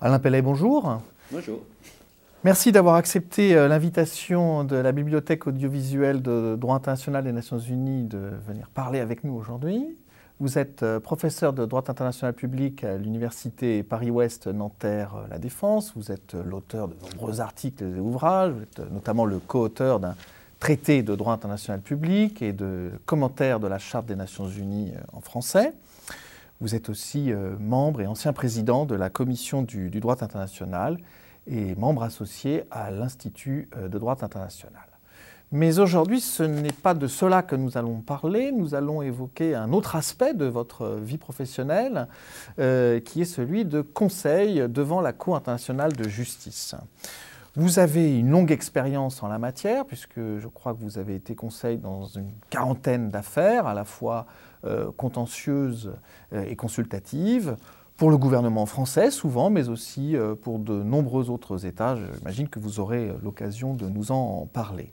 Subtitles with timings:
[0.00, 1.00] Alain Pellet, bonjour.
[1.30, 1.60] Bonjour.
[2.42, 8.04] Merci d'avoir accepté euh, l'invitation de la Bibliothèque audiovisuelle de droit international des Nations Unies
[8.04, 9.96] de venir parler avec nous aujourd'hui.
[10.40, 15.92] Vous êtes euh, professeur de droit international public à l'Université Paris-Ouest Nanterre-La Défense.
[15.96, 18.52] Vous êtes euh, l'auteur de nombreux articles et ouvrages.
[18.52, 20.16] Vous êtes notamment le co-auteur d'un
[20.58, 25.20] traité de droit international public et de commentaires de la Charte des Nations Unies en
[25.20, 25.72] français.
[26.60, 30.98] Vous êtes aussi membre et ancien président de la Commission du, droit international
[31.46, 34.84] et membre associé à l'Institut euh, de droit international.
[35.52, 38.50] Mais aujourd'hui, ce n'est pas de cela que nous allons parler.
[38.50, 42.08] Nous allons évoquer un autre aspect de votre vie professionnelle,
[42.58, 46.74] euh, qui est celui de conseil devant la Cour internationale de justice.
[47.56, 51.36] Vous avez une longue expérience en la matière, puisque je crois que vous avez été
[51.36, 54.26] conseil dans une quarantaine d'affaires, à la fois
[54.64, 55.92] euh, contentieuses
[56.32, 57.56] et consultatives
[57.96, 61.96] pour le gouvernement français souvent, mais aussi euh, pour de nombreux autres États.
[62.18, 64.92] J'imagine que vous aurez l'occasion de nous en parler.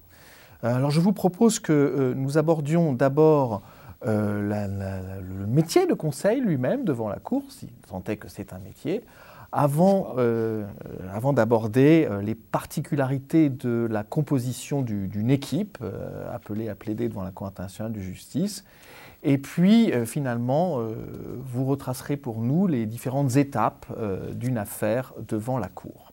[0.64, 3.62] Euh, alors je vous propose que euh, nous abordions d'abord
[4.04, 9.04] le métier de conseil lui-même devant la Cour, si tant est que c'est un métier,
[9.52, 10.16] avant
[11.34, 15.78] d'aborder les particularités de la composition d'une équipe
[16.34, 18.66] appelée à plaider devant la Cour internationale de justice,
[19.24, 20.96] et puis, euh, finalement, euh,
[21.46, 26.12] vous retracerez pour nous les différentes étapes euh, d'une affaire devant la Cour.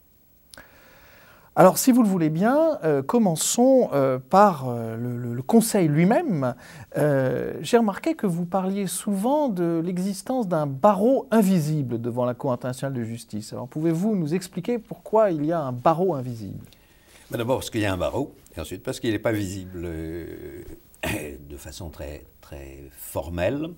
[1.57, 2.79] Alors, si vous le voulez bien,
[3.09, 3.91] commençons
[4.31, 6.55] par le, Conseil lui-même.
[6.95, 12.93] J'ai remarqué que vous parliez souvent de l'existence d'un barreau invisible devant la Cour internationale
[12.93, 13.53] de justice.
[13.53, 16.65] Alors, pouvez-vous nous expliquer pourquoi il y a un barreau invisible?
[17.33, 19.89] D'abord parce qu'il y a un barreau, et ensuite parce qu'il n'est pas visible
[21.49, 23.71] de façon très, très formelle.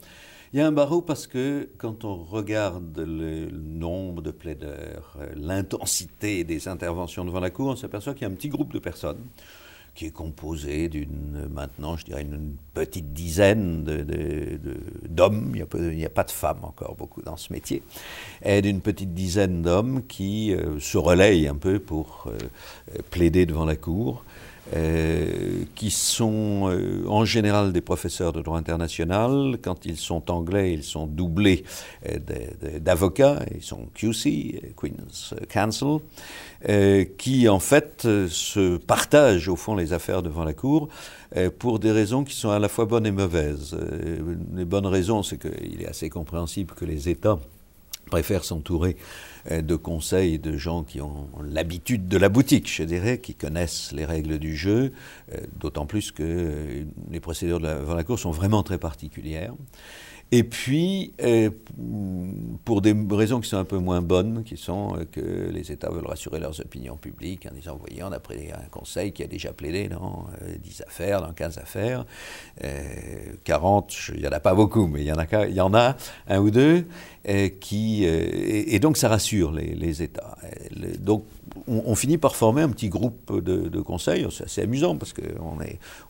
[0.52, 5.28] Il y a un barreau parce que quand on regarde le nombre de plaideurs, euh,
[5.36, 8.80] l'intensité des interventions devant la Cour, on s'aperçoit qu'il y a un petit groupe de
[8.80, 9.24] personnes
[9.94, 13.84] qui est composé d'une, maintenant, je dirais, une petite dizaine
[15.08, 17.82] d'hommes, il n'y a, pas de femmes encore beaucoup dans ce métier,
[18.42, 22.38] et d'une petite dizaine d'hommes qui euh, se relayent un peu pour euh,
[23.10, 24.24] plaider devant la Cour.
[24.76, 29.56] Euh, qui sont euh, en général des professeurs de droit international.
[29.60, 31.64] Quand ils sont anglais, ils sont doublés
[32.08, 32.18] euh,
[32.78, 35.98] d'avocats, ils sont QC, Queen's Counsel,
[37.18, 40.88] qui en fait se partagent au fond les affaires devant la Cour
[41.58, 43.76] pour des raisons qui sont à la fois bonnes et mauvaises.
[44.54, 47.38] les bonnes raisons, c'est qu'il est assez compréhensible que les États
[48.10, 48.96] préfèrent s'entourer
[49.48, 54.04] de conseils de gens qui ont l'habitude de la boutique, je dirais, qui connaissent les
[54.04, 54.92] règles du jeu,
[55.32, 59.54] euh, d'autant plus que euh, les procédures devant la Cour sont vraiment très particulières.
[60.32, 61.50] Et puis, euh,
[62.64, 65.90] pour des raisons qui sont un peu moins bonnes, qui sont euh, que les États
[65.90, 69.26] veulent rassurer leurs opinions publiques en disant, voyez, on a pris un conseil qui a
[69.26, 70.28] déjà plaidé dans
[70.62, 72.04] 10 euh, affaires, dans 15 affaires,
[73.44, 75.96] 40, il n'y en a pas beaucoup, mais il y en a,
[76.28, 76.84] un ou deux,
[77.58, 80.36] qui, et, donc ça rassure les, les États.
[81.00, 81.24] donc,
[81.66, 84.26] on, finit par former un petit groupe de, conseils.
[84.30, 85.56] C'est assez amusant parce qu'on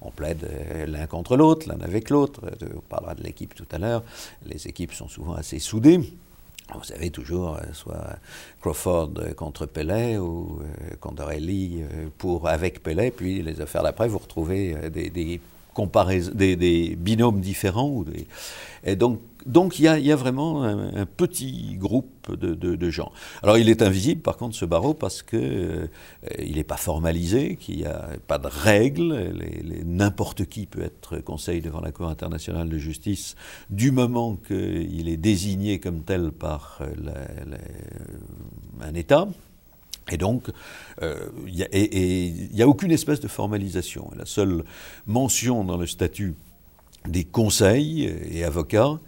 [0.03, 0.47] on plaide
[0.87, 2.43] l'un contre l'autre, l'un avec l'autre.
[2.75, 4.03] On parlera de l'équipe tout à l'heure.
[4.47, 6.01] Les équipes sont souvent assez soudées.
[6.75, 8.17] Vous savez toujours, euh, soit
[8.61, 14.19] Crawford contre Pellet ou euh, Condorelli euh, pour avec Pellet, puis les affaires d'après, vous
[14.19, 18.05] retrouvez des, des, binômes différents.
[18.85, 23.13] Et donc, donc il y, a, vraiment un, petit groupe de, gens.
[23.43, 25.87] Alors il est invisible par contre ce barreau parce qu'il euh,
[26.39, 29.33] n'est pas formalisé, qu'il n'y a pas de règles,
[29.85, 33.35] n'importe qui peut être conseil devant la Cour internationale de justice
[33.71, 37.57] du moment qu'il est désigné comme tel par euh,
[38.81, 39.29] un État.
[40.13, 40.51] Et donc,
[41.03, 44.11] euh, il n'y a, a, aucune espèce de formalisation.
[44.17, 44.65] La seule
[45.07, 46.35] mention dans le statut
[47.09, 48.99] des conseils et avocats,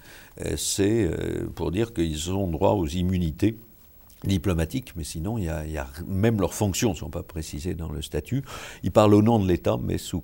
[0.57, 3.59] c'est euh, pour dire qu'ils ont droit aux immunités
[4.25, 8.03] diplomatiques, mais sinon, il y, a, même leurs fonctions ne sont pas précisées dans le
[8.03, 8.43] statut.
[8.83, 10.23] Ils parlent au nom de l'État, mais sous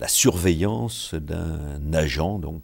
[0.00, 2.62] la surveillance d'un agent, donc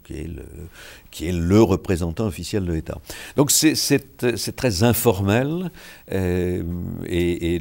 [1.11, 2.97] qui est, le, représentant officiel de l'État.
[3.35, 5.71] Donc c'est très informel,
[6.11, 6.63] euh,
[7.05, 7.59] et,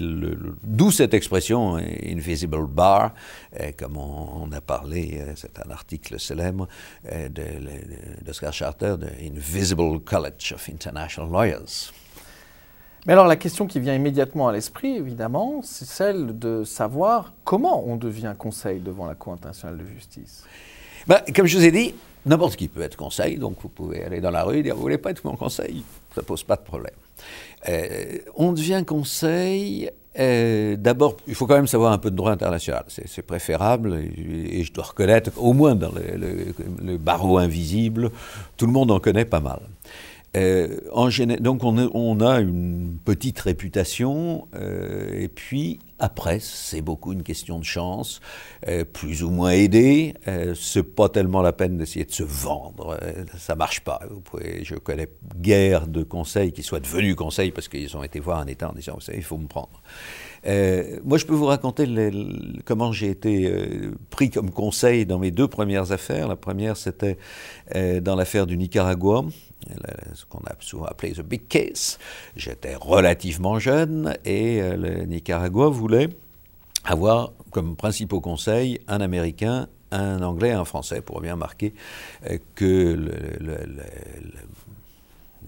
[0.63, 3.15] d'où cette expression invisible bar,
[3.61, 6.69] euh, comme on, a parlé, euh, c'est un article célèbre
[8.25, 11.93] d'Oscar Charter de Invisible College of International Lawyers.
[13.07, 17.85] Mais alors la question qui vient immédiatement à l'esprit, évidemment, c'est celle de savoir comment
[17.87, 20.45] on devient conseil devant la Cour internationale de justice.
[21.07, 21.95] Ben, comme je vous ai dit,
[22.27, 24.83] n'importe qui peut être conseil, donc vous pouvez aller dans la rue et dire vous
[24.83, 25.85] voulez pas être mon conseil,
[26.15, 26.95] ça pose pas de problème.
[28.37, 32.85] on devient conseil D'abord, il faut quand même savoir un peu de droit international.
[32.89, 34.03] C'est préférable.
[34.51, 38.11] Et, je dois reconnaître, au moins dans le, barreau invisible,
[38.57, 39.61] tout le monde en connaît pas mal.
[40.37, 41.09] Euh, en
[41.41, 47.65] donc on a, une petite réputation, euh, et puis après, c'est beaucoup une question de
[47.65, 48.21] chance,
[48.69, 50.15] euh, plus ou moins aidé.
[50.55, 52.99] c'est pas tellement la peine d'essayer de se vendre,
[53.37, 54.01] ça marche pas.
[54.63, 58.47] Je connais guère de conseils qui soient devenus conseils parce qu'ils ont été voir un
[58.47, 59.83] État en disant, vous savez, il faut me prendre.
[60.45, 61.87] Moi, je peux vous raconter
[62.65, 63.53] comment j'ai été
[64.11, 66.29] pris comme conseil dans mes deux premières affaires.
[66.29, 67.19] La première, c'était
[67.75, 69.25] dans l'affaire du Nicaragua
[70.15, 71.99] ce qu'on a souvent appelé the big case.
[72.37, 76.09] J'étais relativement jeune et euh, le Nicaragua voulait
[76.85, 81.75] avoir comme principaux conseils un Américain, un Anglais et un Français, pour bien marquer
[82.31, 82.97] euh, que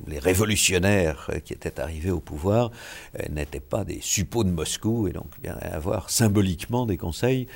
[0.06, 2.70] les révolutionnaires qui étaient arrivés au pouvoir
[3.18, 7.46] euh, n'étaient pas des suppôts de Moscou et donc bien avoir symboliquement des conseils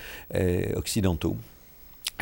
[0.74, 1.36] occidentaux.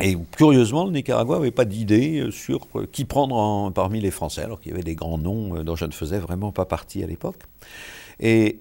[0.01, 4.41] Et curieusement, le Nicaragua n'avait pas d'idée euh, sur euh, qui prendre parmi les Français,
[4.41, 7.03] alors qu'il y avait des grands noms euh, dont je ne faisais vraiment pas partie
[7.03, 7.39] à l'époque.
[8.19, 8.59] Et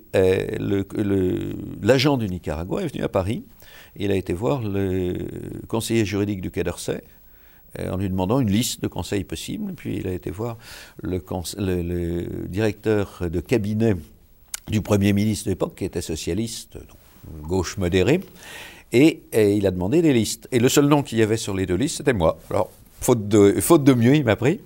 [1.83, 3.45] l'agent du Nicaragua est venu à Paris.
[3.97, 5.15] Il a été voir le
[5.69, 7.03] conseiller juridique du Quai d'Orsay
[7.79, 9.73] en lui demandant une liste de conseils possibles.
[9.75, 10.57] Puis il a été voir
[11.03, 11.19] le,
[12.49, 13.95] directeur de cabinet
[14.69, 16.79] du Premier ministre de l'époque, qui était socialiste,
[17.43, 18.21] gauche modérée.
[18.93, 20.49] Et, il a demandé des listes.
[20.53, 22.39] Et le seul nom qu'il y avait sur les deux listes, c'était moi.
[22.51, 22.71] Alors,
[23.01, 24.61] faute de, mieux, il m'a pris.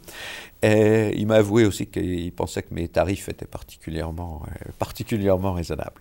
[0.62, 6.00] Et il m'a avoué aussi qu'il pensait que mes tarifs étaient particulièrement, euh, particulièrement raisonnables.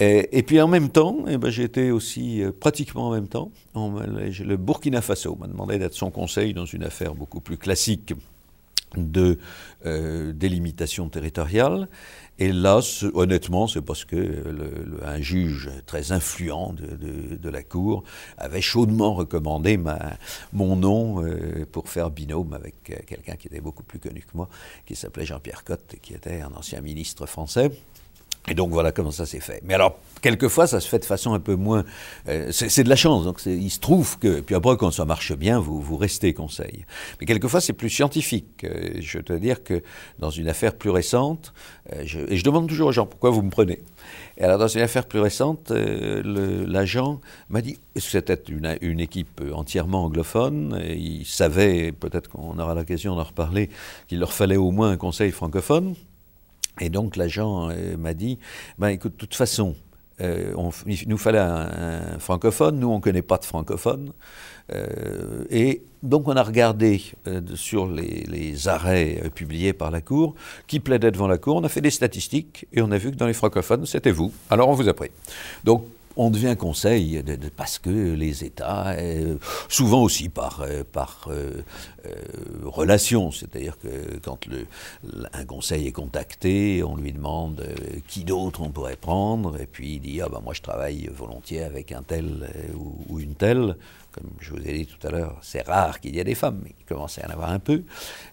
[0.00, 4.56] Et, puis en même temps, eh ben, j'étais aussi euh, pratiquement en même temps, le
[4.56, 8.14] Burkina Faso m'a demandé d'être son conseil dans une affaire beaucoup plus classique
[8.96, 9.38] de
[9.86, 11.88] euh, délimitation territoriale.
[12.38, 12.80] Et là,
[13.14, 14.44] honnêtement, c'est parce que
[15.04, 18.04] un juge très influent de, la Cour
[18.36, 19.98] avait chaudement recommandé ma,
[20.52, 24.48] mon nom euh, pour faire binôme avec quelqu'un qui était beaucoup plus connu que moi,
[24.86, 27.72] qui s'appelait Jean-Pierre Cotte, qui était un ancien ministre français.
[28.50, 29.60] Et donc voilà comment ça s'est fait.
[29.64, 31.84] Mais alors, quelquefois, ça se fait de façon un peu moins...
[32.28, 33.24] Euh, c'est de la chance.
[33.24, 34.40] Donc il se trouve que...
[34.40, 36.84] Puis après, quand ça marche bien, vous, vous restez conseil.
[37.20, 38.64] Mais quelquefois, c'est plus scientifique.
[38.64, 39.82] Euh, je dois dire que
[40.18, 41.52] dans une affaire plus récente,
[41.92, 43.80] euh, je, et je demande toujours aux gens pourquoi vous me prenez?
[44.38, 50.04] Et alors, dans une affaire plus récente, l'agent m'a dit, c'était une, une, équipe entièrement
[50.04, 53.68] anglophone, et il savait, peut-être qu'on aura l'occasion d'en reparler,
[54.06, 55.96] qu'il leur fallait au moins un conseil francophone.
[56.80, 58.38] Et donc l'agent euh, m'a dit,
[58.78, 59.74] ben, écoute, de toute façon,
[60.20, 60.52] euh,
[60.86, 64.12] il nous fallait un, francophone, nous on ne connaît pas de francophone.
[64.72, 67.02] Euh, et donc on a regardé
[67.54, 70.34] sur les, arrêts publiés par la Cour
[70.66, 73.16] qui plaidaient devant la Cour, on a fait des statistiques et on a vu que
[73.16, 74.32] dans les francophones c'était vous.
[74.50, 75.10] Alors on vous a pris.
[75.64, 75.84] Donc
[76.18, 77.22] on devient conseil
[77.56, 79.38] parce que les États, euh,
[79.68, 80.82] souvent aussi par, euh,
[81.28, 81.62] euh,
[82.64, 84.40] relation, c'est-à-dire que quand
[85.32, 87.64] un conseil est contacté, on lui demande
[88.08, 91.62] qui d'autre on pourrait prendre, et puis il dit ah ben moi je travaille volontiers
[91.62, 93.76] avec un tel ou une telle
[94.18, 96.60] comme je vous ai dit tout à l'heure, c'est rare qu'il y ait des femmes,
[96.64, 97.82] mais il commence à en avoir un peu.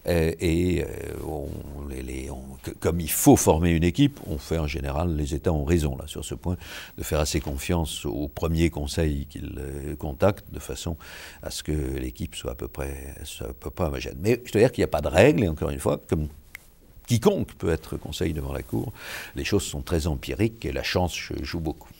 [0.08, 5.52] Euh, et euh, comme il faut former une équipe, on fait en général, les États
[5.52, 6.56] ont raison là sur ce point,
[6.98, 10.96] de faire assez confiance au premier conseil qu'ils euh, contactent, de façon
[11.42, 14.18] à ce que l'équipe soit à peu près, soit à peu près homogène.
[14.20, 16.28] Mais je dois dire qu'il n'y a pas de règle, et encore une fois, comme
[17.06, 18.92] quiconque peut être conseil devant la Cour,
[19.36, 21.90] les choses sont très empiriques et la chance joue beaucoup.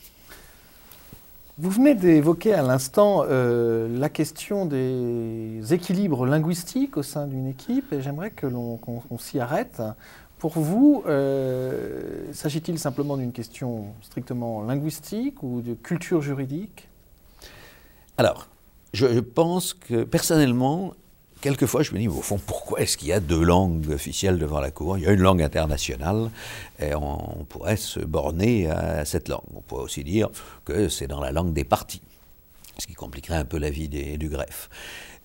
[1.59, 7.91] Vous venez d'évoquer à l'instant euh, la question des équilibres linguistiques au sein d'une équipe
[7.93, 8.77] et j'aimerais que l'on
[9.17, 9.81] s'y arrête.
[10.37, 16.89] Pour vous, euh, s'agit-il simplement d'une question strictement linguistique ou de culture juridique?
[18.19, 18.49] Alors,
[18.93, 20.93] je pense que personnellement,
[21.41, 24.59] quelquefois, je me dis, au fond, pourquoi est-ce qu'il y a deux langues officielles devant
[24.59, 24.97] la Cour?
[24.97, 26.29] Il y a une langue internationale,
[26.79, 29.43] et on, pourrait se borner à cette langue.
[29.55, 30.29] On pourrait aussi dire
[30.65, 32.01] que c'est dans la langue des partis,
[32.77, 34.69] ce qui compliquerait un peu la vie du greffe.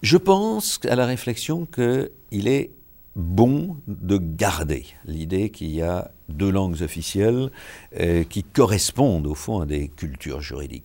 [0.03, 2.73] Je pense à la réflexion qu'il est
[3.15, 7.51] bon de garder l'idée qu'il y a deux langues officielles
[8.01, 10.85] euh, qui correspondent au fond à des cultures juridiques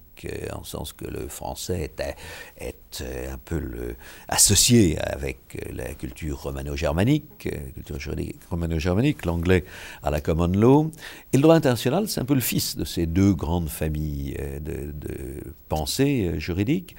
[0.53, 1.91] en sens que le français
[2.57, 3.61] est, euh, un peu
[4.27, 5.37] associé avec
[5.73, 7.97] la culture romano-germanique, euh, culture
[8.49, 9.63] romano-germanique, l'anglais
[10.03, 10.91] à la common law.
[11.33, 14.59] Et le droit international, c'est un peu le fils de ces deux grandes familles euh,
[14.59, 16.95] de, de pensée juridique,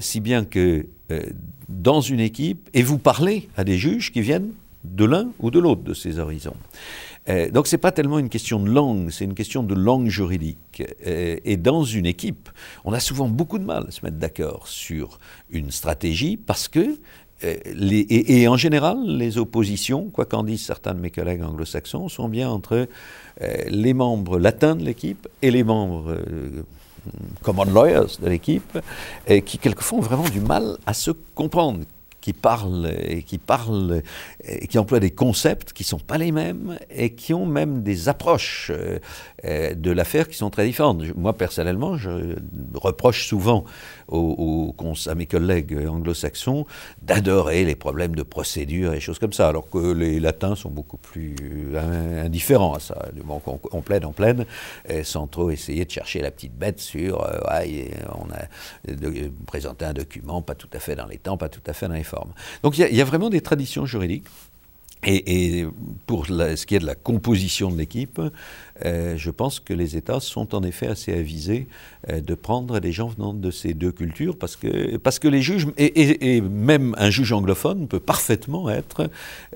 [0.00, 0.86] si bien que
[1.68, 4.52] dans une équipe, et vous parlez à des juges qui viennent
[4.84, 6.56] de l'un ou de l'autre de ces horizons.
[7.28, 10.82] Euh, donc c'est pas tellement une question de langue, c'est une question de langue juridique.
[11.06, 12.48] Euh, et dans une équipe,
[12.84, 15.18] on a souvent beaucoup de mal à se mettre d'accord sur
[15.50, 16.98] une stratégie parce que
[17.44, 22.28] euh, et, en général, les oppositions, quoi qu'en disent certains de mes collègues anglo-saxons, sont
[22.30, 22.88] bien entre
[23.68, 26.16] les membres latins de l'équipe et les membres
[27.42, 28.78] common lawyers de l'équipe,
[29.44, 31.80] qui quelquefois ont vraiment du mal à se comprendre
[32.26, 34.02] qui parlent et qui parlent
[34.42, 38.08] et qui emploient des concepts qui sont pas les mêmes et qui ont même des
[38.08, 38.98] approches euh,
[39.44, 41.04] euh, de l'affaire qui sont très différentes.
[41.14, 42.34] Moi personnellement, je
[42.74, 43.64] reproche souvent
[44.08, 44.74] aux,
[45.06, 46.66] à mes collègues anglo-saxons
[47.00, 50.96] d'adorer les problèmes de procédure et choses comme ça, alors que les latins sont beaucoup
[50.96, 51.36] plus
[51.74, 53.06] euh, indifférents à ça.
[53.14, 54.46] Du moment qu'on on plaide en pleine,
[55.04, 57.24] sans trop essayer de chercher la petite bête sur
[58.18, 58.48] on a
[59.46, 61.94] présenté un document pas tout à fait dans les temps, pas tout à fait dans
[61.94, 62.15] les formes.
[62.62, 64.24] Donc il y, a vraiment des traditions juridiques.
[65.04, 65.66] Et,
[66.06, 68.20] pour ce qui est de la composition de l'équipe,
[68.84, 71.68] euh, je pense que les États sont en effet assez avisés
[72.08, 75.42] euh, de prendre des gens venant de ces deux cultures, parce que, parce que les
[75.42, 79.08] juges, et, même un juge anglophone peut parfaitement être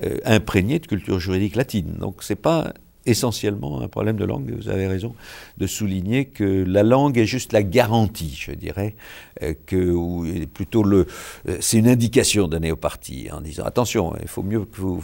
[0.03, 1.95] euh, imprégné de culture juridique latine.
[1.99, 2.73] Donc c'est pas
[3.05, 4.53] essentiellement un problème de langue.
[4.55, 5.15] Vous avez raison
[5.57, 8.95] de souligner que la langue est juste la garantie, je dirais,
[9.41, 11.07] euh, que ou plutôt le,
[11.47, 15.03] euh, c'est une indication donnée au parti en disant attention, il faut mieux que vous,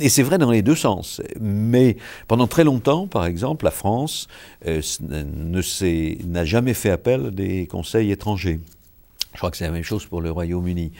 [0.00, 1.22] et c'est vrai dans les deux sens.
[1.40, 1.96] Mais
[2.28, 4.28] pendant très longtemps, par exemple, la France
[4.66, 8.60] euh, ne n'a jamais fait appel des conseils étrangers.
[9.34, 10.92] Je crois que c'est la même chose pour le Royaume-Uni.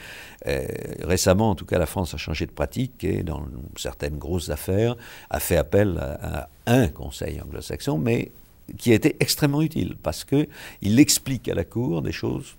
[0.47, 0.65] Euh,
[1.01, 3.45] récemment, en tout cas, la France a changé de pratique et, dans
[3.77, 4.95] certaines grosses affaires,
[5.29, 8.31] a fait appel à, un conseil anglo-saxon, mais
[8.77, 12.55] qui a été extrêmement utile parce qu'il explique à la Cour des choses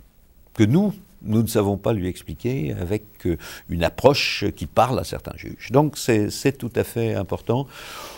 [0.55, 3.37] que nous, nous ne savons pas lui expliquer avec euh,
[3.69, 5.71] une approche qui parle à certains juges.
[5.71, 7.67] Donc c'est tout à fait important.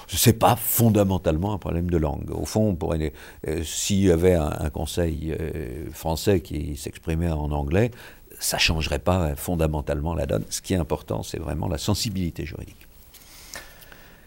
[0.07, 2.31] Ce n'est pas fondamentalement un problème de langue.
[2.31, 7.91] Au fond, euh, s'il y avait un, conseil euh, français qui s'exprimait en anglais,
[8.39, 10.45] ça ne changerait pas fondamentalement la donne.
[10.51, 12.87] Ce qui est important, c'est vraiment la sensibilité juridique.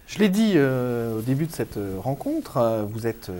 [0.08, 3.32] Je l'ai dit au début de cette rencontre, vous êtes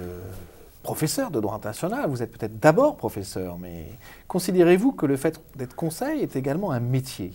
[0.84, 3.86] professeur de droit international, vous êtes peut-être d'abord professeur, mais
[4.28, 7.32] considérez-vous que le fait d'être conseil est également un métier?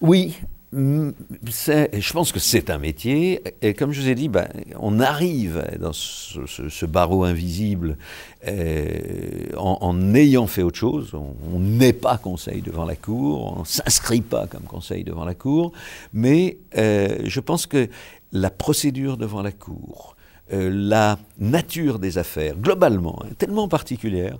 [0.00, 0.38] Oui,
[0.74, 4.48] je pense que c'est un métier, et comme je vous ai dit, ben,
[4.80, 7.96] on arrive dans ce, barreau invisible
[8.46, 11.12] euh, en, ayant fait autre chose.
[11.14, 15.34] On n'est pas conseil devant la Cour, on ne s'inscrit pas comme conseil devant la
[15.34, 15.72] Cour,
[16.12, 17.88] mais euh, je pense que
[18.32, 20.13] la procédure devant la Cour,
[20.50, 24.38] la nature des affaires, globalement, tellement particulière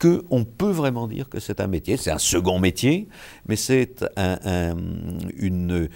[0.00, 1.96] qu'on peut vraiment dire que c'est un métier.
[1.96, 3.08] C'est un second métier,
[3.46, 4.74] mais c'est un,
[5.36, 5.88] une,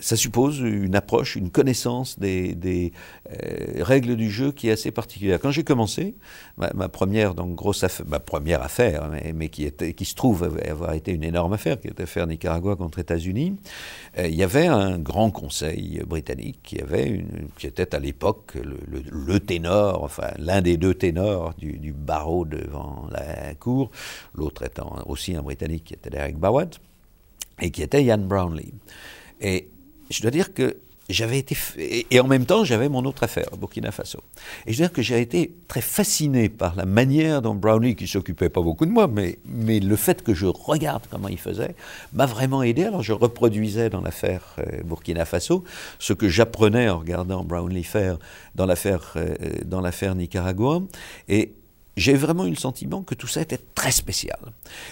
[0.00, 2.92] ça suppose une approche, une connaissance des, des
[3.30, 5.40] euh, règles du jeu qui est assez particulière.
[5.40, 6.14] Quand j'ai commencé,
[6.56, 10.92] ma, première donc grosse affaire, ma première affaire, mais, qui était, qui se trouve avoir
[10.92, 13.56] été une énorme affaire, qui était l'affaire Nicaragua contre États-Unis,
[14.18, 17.24] euh, il y avait un grand conseil britannique qui avait
[17.58, 22.44] qui était à l'époque le, le, ténor, enfin l'un des deux ténors du, du barreau
[22.44, 23.90] devant la cour,
[24.34, 26.80] l'autre étant aussi un Britannique qui était Derek Bowett,
[27.60, 28.72] et qui était Ian Brownlee.
[29.40, 29.68] Et
[30.10, 30.76] je dois dire que
[31.08, 31.56] j'avais été.
[31.78, 34.18] Et en même temps, j'avais mon autre affaire, Burkina Faso.
[34.66, 38.06] Et je dois dire que j'ai été très fasciné par la manière dont Brownlee, qui
[38.06, 41.74] s'occupait pas beaucoup de moi, mais, mais le fait que je regarde comment il faisait,
[42.12, 42.84] m'a vraiment aidé.
[42.84, 45.64] Alors je reproduisais dans l'affaire euh, Burkina Faso
[45.98, 48.18] ce que j'apprenais en regardant Brownlee faire
[48.54, 50.82] dans l'affaire euh, dans l'affaire Nicaragua.
[51.28, 51.52] Et
[51.98, 54.38] j'ai vraiment eu le sentiment que tout ça était très spécial.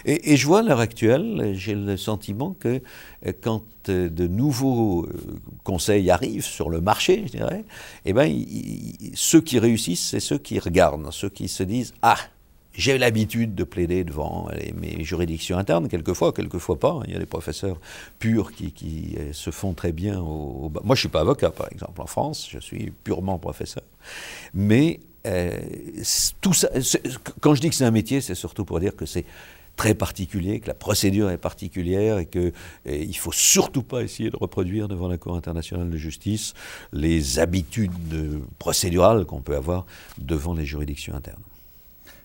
[0.05, 2.81] Et, je vois à l'heure actuelle, j'ai le sentiment que
[3.25, 7.63] euh, quand euh, de nouveaux euh, conseils arrivent sur le marché, je dirais,
[8.05, 8.29] eh ben,
[9.13, 12.17] ceux qui réussissent, c'est ceux qui regardent, ceux qui se disent Ah,
[12.73, 16.99] j'ai l'habitude de plaider devant mes juridictions internes, quelquefois, quelquefois pas.
[17.07, 17.79] Il y a des professeurs
[18.19, 22.05] purs qui, se font très bien Moi, je ne suis pas avocat, par exemple, en
[22.05, 23.81] France, je suis purement professeur.
[24.53, 25.57] Mais euh,
[26.41, 26.69] tout ça,
[27.41, 29.25] quand je dis que c'est un métier, c'est surtout pour dire que c'est
[29.75, 32.53] très particulier, que la procédure est particulière et qu'il
[32.85, 36.55] ne faut surtout pas essayer de reproduire devant la Cour internationale de justice
[36.93, 37.91] les habitudes
[38.57, 39.85] procédurales qu'on peut avoir
[40.17, 41.43] devant les juridictions internes.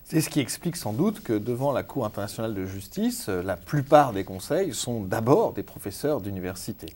[0.04, 4.12] C'est ce qui explique sans doute que devant la Cour internationale de justice, la plupart
[4.12, 6.94] des conseils sont d'abord des professeurs d'université.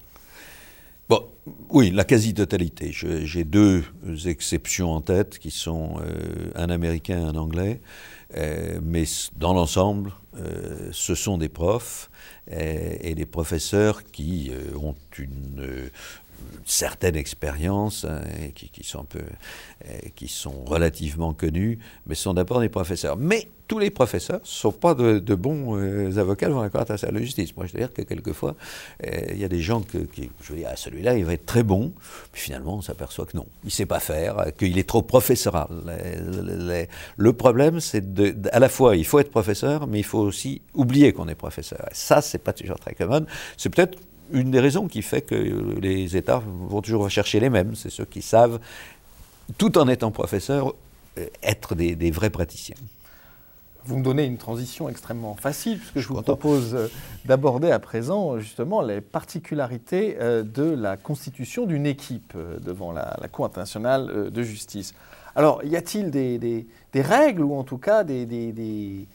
[1.08, 1.24] Bon,
[1.70, 2.90] oui, la quasi-totalité.
[2.90, 3.84] J'ai deux
[4.24, 7.80] exceptions en tête qui sont euh, un américain et un anglais,
[8.36, 9.04] euh, mais
[9.36, 12.10] dans l'ensemble, euh, ce sont des profs
[12.50, 15.90] et des professeurs qui ont une
[16.64, 18.20] certaines expériences hein,
[18.54, 19.22] qui, sont un peu,
[20.16, 23.16] qui sont relativement connues, mais sont d'abord des professeurs.
[23.16, 27.14] Mais tous les professeurs ne sont pas de, bons euh, avocats devant la Cour internationale
[27.16, 27.56] de justice.
[27.56, 28.54] Moi, je veux dire que quelquefois,
[29.04, 31.62] euh, il y a des gens qui, je veux dire, celui-là, il va être très
[31.62, 31.92] bon,
[32.32, 35.68] puis finalement, on s'aperçoit que non, il ne sait pas faire, qu'il est trop professoral.
[37.16, 38.04] Le, problème, c'est
[38.52, 41.86] à la fois, il faut être professeur, mais il faut aussi oublier qu'on est professeur.
[41.90, 43.24] Et ça, c'est pas toujours très commun.
[43.56, 43.98] C'est peut-être
[44.32, 45.34] une des raisons qui fait que
[45.80, 47.74] les États vont toujours rechercher les mêmes.
[47.74, 48.60] C'est ceux qui savent,
[49.58, 50.74] tout en étant professeurs,
[51.18, 52.76] euh, être des vrais praticiens.
[53.86, 56.88] Vous me donnez une transition extrêmement facile, puisque je, vous propose euh,
[57.24, 63.44] d'aborder à présent justement les particularités euh, de la constitution d'une équipe devant la, Cour
[63.44, 64.92] internationale de justice.
[65.36, 69.06] Alors, y a-t-il des, règles ou en tout cas des, des,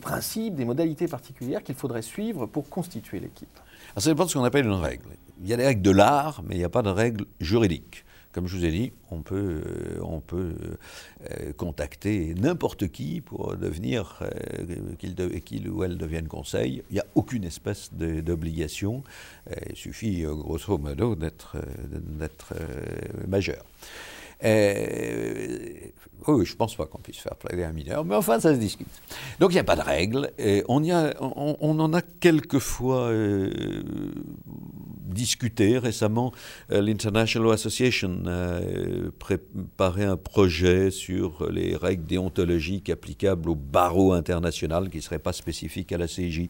[0.00, 3.58] principes, des modalités particulières qu'il faudrait suivre pour constituer l'équipe?
[3.96, 5.08] Ça dépend de ce qu'on appelle une règle.
[5.42, 8.04] Il y a des règles de l'art, mais il n'y a pas de règles juridiques.
[8.32, 10.54] Comme je vous ai dit, on peut, euh, on peut
[11.30, 14.94] euh, contacter n'importe qui pour devenir, euh,
[15.44, 16.82] qu'il ou elle devienne conseil.
[16.88, 19.04] Il n'y a aucune espèce d'obligation.
[19.68, 21.56] il suffit, grosso modo, d'être
[23.28, 23.64] majeur.
[26.28, 28.58] Oui, je ne pense pas qu'on puisse faire plaider un mineur, mais enfin, ça se
[28.58, 28.86] discute.
[29.40, 30.30] Donc, il n'y a pas de règle.
[30.92, 33.10] a, on, on, en a quelquefois
[35.12, 36.32] discuté récemment.
[36.70, 44.12] Euh, L'International Association a euh, préparé un projet sur les règles déontologiques applicables au barreau
[44.12, 46.48] international qui ne seraient pas spécifiques à la CJ.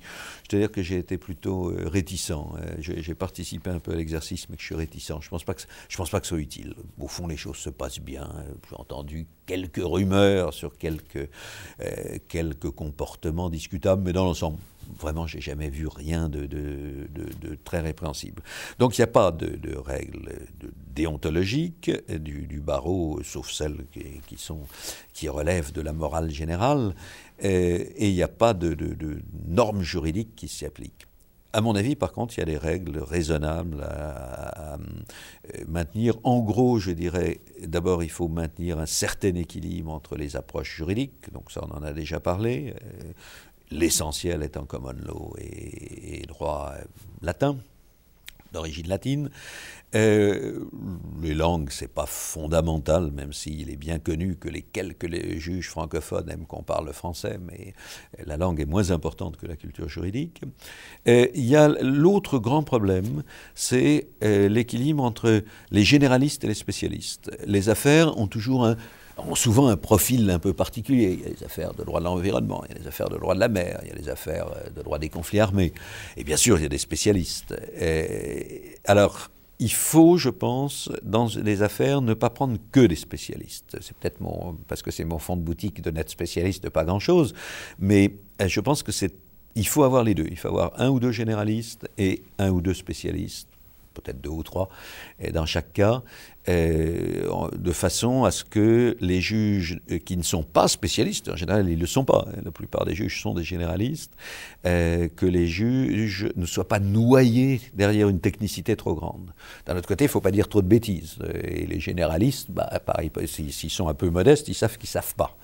[0.48, 2.32] C'est-à-dire que j'ai été plutôt euh, réticent.
[2.78, 5.12] J'ai participé un peu à l'exercice, mais je suis réticent.
[5.20, 5.62] Je ne pense, pas que,
[5.96, 6.74] pense pas que ce soit utile.
[6.98, 8.28] Au fond, les choses se passent bien.
[8.68, 11.28] J'ai entendu quelques rumeurs sur quelques,
[12.28, 14.58] quelques comportements discutables, mais dans l'ensemble,
[14.98, 16.48] vraiment, j'ai jamais vu rien de,
[17.64, 18.42] très répréhensible.
[18.78, 20.32] Donc, il n'y a pas de, règles
[20.94, 23.84] déontologiques du, barreau, sauf celles
[25.12, 26.94] qui, relèvent de la morale générale,
[27.40, 28.76] et il n'y a pas de,
[29.46, 31.06] normes juridiques qui s'y appliquent.
[31.54, 34.78] À mon avis, par contre, il y a des règles raisonnables à,
[35.68, 36.14] maintenir.
[36.24, 41.30] En gros, je dirais, d'abord, il faut maintenir un certain équilibre entre les approches juridiques,
[41.32, 42.74] donc ça, on en a déjà parlé,
[43.72, 46.84] l'essentiel étant common law et, droit euh,
[47.20, 47.56] latin,
[48.52, 49.30] d'origine latine.
[49.94, 50.64] Euh,
[51.22, 56.30] les langues, c'est pas fondamental, même s'il est bien connu que les quelques juges francophones
[56.30, 57.74] aiment qu'on parle français, mais
[58.24, 60.42] la langue est moins importante que la culture juridique.
[61.08, 63.22] Euh, il y a l'autre grand problème,
[63.54, 67.30] c'est l'équilibre entre les généralistes et les spécialistes.
[67.46, 68.76] Les affaires ont toujours un
[69.28, 71.12] ont souvent un profil un peu particulier.
[71.12, 73.18] Il y a des affaires de droit de l'environnement, il y a des affaires de
[73.18, 75.72] droit de la mer, il y a des affaires euh, de droit des conflits armés.
[76.16, 77.54] Et bien sûr, il y a des spécialistes.
[78.84, 83.76] alors, il faut, je pense, dans les affaires, ne pas prendre que des spécialistes.
[83.80, 86.84] C'est peut-être mon, parce que c'est mon fond de boutique de n'être spécialiste de pas
[86.84, 87.32] grand-chose,
[87.78, 89.14] mais euh, je pense que c'est,
[89.54, 90.26] il faut avoir les deux.
[90.28, 93.48] Il faut avoir un ou deux généralistes et un ou deux spécialistes
[93.92, 94.68] peut-être deux ou trois,
[95.32, 96.02] dans chaque cas,
[96.48, 101.68] de façon à ce que les juges euh, qui ne sont pas spécialistes, en général
[101.68, 104.12] ils ne le sont pas, hein, la plupart des juges sont des généralistes,
[104.66, 109.32] euh, que les juges ne soient pas noyés derrière une technicité trop grande.
[109.66, 111.18] D'un autre côté, il ne faut pas dire trop de bêtises.
[111.44, 112.70] Et les généralistes, bah,
[113.26, 115.36] s'ils sont un peu modestes, ils savent qu'ils ne savent pas.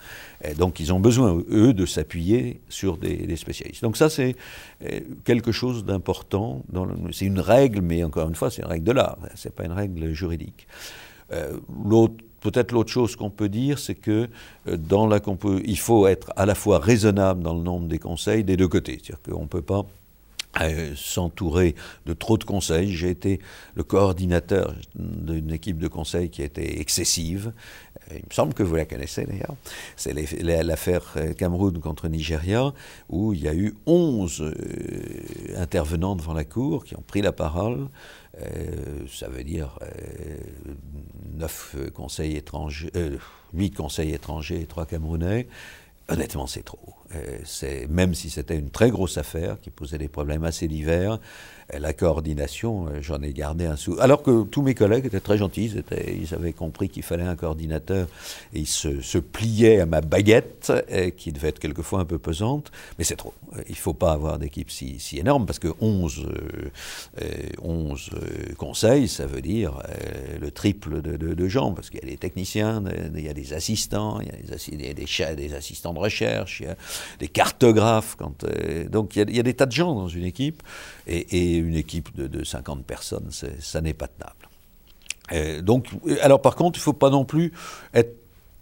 [0.56, 3.82] donc ils ont besoin, eux, de s'appuyer sur des, spécialistes.
[3.82, 4.36] Donc ça, c'est
[5.24, 6.62] quelque chose d'important.
[7.12, 9.64] C'est une règle, mais encore une fois, c'est une règle de l'art, ce n'est pas
[9.64, 10.66] une règle juridique.
[11.32, 11.58] Euh,
[12.40, 14.28] peut-être l'autre chose qu'on peut dire, c'est que
[14.66, 15.20] euh, dans la,
[15.64, 19.00] il faut être à la fois raisonnable dans le nombre des conseils des deux côtés.
[19.02, 19.84] C'est-à-dire qu'on ne peut pas
[20.60, 21.74] euh, s'entourer
[22.06, 22.92] de trop de conseils.
[22.92, 23.38] J'ai été
[23.74, 27.52] le coordinateur d'une équipe de conseils qui a été excessive.
[28.10, 29.54] Il me semble que vous la connaissez d'ailleurs.
[29.96, 30.12] C'est
[30.62, 32.72] l'affaire Cameroun contre Nigeria,
[33.08, 34.54] où il y a eu 11
[35.56, 37.88] intervenants devant la Cour qui ont pris la parole.
[39.08, 39.78] ça veut dire
[41.38, 42.90] 9 euh, conseils étrangers,
[43.54, 45.48] 8 euh, conseils étrangers et 3 Camerounais.
[46.08, 46.94] Honnêtement, c'est trop.
[47.14, 51.18] Euh, même si c'était une très grosse affaire qui posait des problèmes assez divers,
[51.76, 53.96] la coordination, euh, j'en ai gardé un sou.
[54.00, 58.08] Alors que tous mes collègues étaient très gentils, ils, avaient compris qu'il fallait un coordinateur
[58.54, 62.72] et ils se, pliaient à ma baguette, euh, qui devait être quelquefois un peu pesante,
[62.98, 63.34] mais c'est trop.
[63.56, 66.26] Euh, il ne faut pas avoir d'équipe si, énorme parce que 11,
[67.62, 68.10] 11
[68.56, 69.82] conseils, ça veut dire
[70.40, 72.82] le triple de, gens, parce qu'il y a des techniciens,
[73.14, 76.68] il y a des assistants, il y a des, des, des assistants recherche, il y
[76.68, 76.76] a
[77.18, 78.16] des cartographes.
[78.16, 78.44] Quand,
[78.90, 80.62] donc il y, a, des tas de gens dans une équipe,
[81.06, 85.64] et, une équipe de, de 50 personnes, ça n'est pas tenable.
[85.64, 85.88] donc,
[86.22, 87.52] alors par contre, il ne faut pas non plus
[87.94, 88.14] être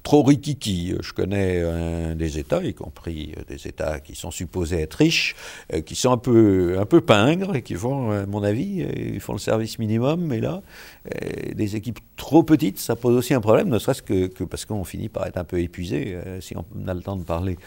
[0.07, 0.95] trop rikiki.
[1.03, 5.35] Je connais euh, des États, y compris euh, des États qui sont supposés être riches,
[5.75, 9.19] euh, qui sont un peu, un peu pingres et qui font, à mon avis, ils
[9.19, 10.63] font le service minimum, mais là,
[11.55, 14.85] des équipes trop petites, ça pose aussi un problème, ne serait-ce que, que, parce qu'on
[14.85, 16.17] finit par être un peu épuisé.
[16.41, 17.59] si on a le temps de parler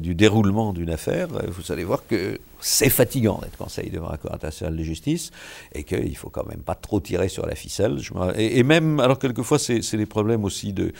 [0.00, 4.32] du déroulement d'une affaire, vous allez voir que c'est fatigant d'être conseil devant la Cour
[4.32, 5.30] internationale de justice
[5.74, 7.98] et qu'il faut quand même pas trop tirer sur la ficelle.
[8.36, 10.92] et, même, alors quelquefois, c'est des problèmes aussi de.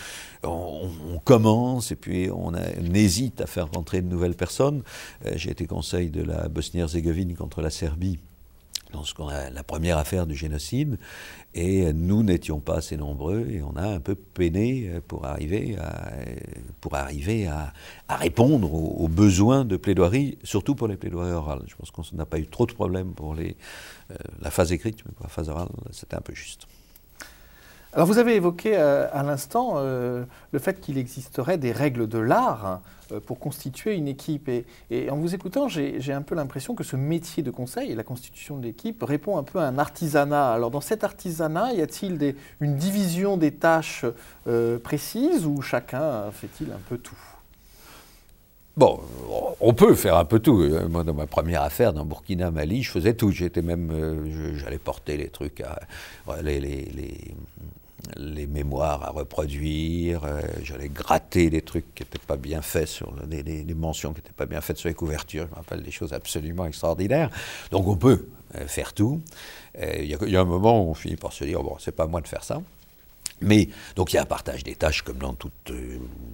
[0.42, 0.90] On,
[1.24, 2.52] commence et puis on,
[2.92, 4.82] hésite à faire rentrer de nouvelles personnes.
[5.24, 8.18] Euh, j'ai été conseil de la Bosnie-Herzégovine contre la Serbie
[8.94, 10.98] dans ce a la première affaire du génocide,
[11.54, 16.10] et nous n'étions pas assez nombreux, et on a un peu peiné pour arriver à,
[16.80, 17.72] pour arriver à,
[18.08, 21.62] répondre aux, besoins de plaidoirie, surtout pour les plaidoiries orales.
[21.66, 23.44] Je pense qu'on n'a pas eu trop de problèmes pour euh,
[24.40, 26.66] la phase écrite, mais pour la phase orale, c'était un peu juste.
[27.94, 32.18] Alors vous avez évoqué euh, à l'instant euh, le fait qu'il existerait des règles de
[32.18, 32.80] l'art
[33.12, 34.50] euh, pour constituer une équipe.
[34.90, 38.02] Et, en vous écoutant, j'ai un peu l'impression que ce métier de conseil et la
[38.02, 40.52] constitution de l'équipe répond un peu à un artisanat.
[40.52, 44.04] Alors dans cet artisanat, y a-t-il une division des tâches
[44.82, 47.18] précises ou chacun fait-il un peu tout?
[48.76, 48.98] Bon,
[49.60, 50.68] on peut faire un peu tout.
[50.88, 53.30] Moi, dans ma première affaire, dans Burkina, Mali, je faisais tout.
[53.30, 55.78] J'étais même, j'allais porter les trucs à
[58.18, 63.64] mémoires à reproduire, euh, j'allais gratter des trucs qui n'étaient pas bien faits sur des,
[63.74, 65.46] mentions qui n'étaient pas bien faites sur les couvertures.
[65.46, 67.30] Je me rappelle des choses absolument extraordinaires.
[67.70, 69.20] Donc on peut euh, faire tout.
[69.78, 72.06] Euh, il y, a un moment où on finit par se dire bon, c'est pas
[72.06, 72.60] moi de faire ça.
[73.40, 75.72] Mais donc il y a un partage des tâches comme dans toute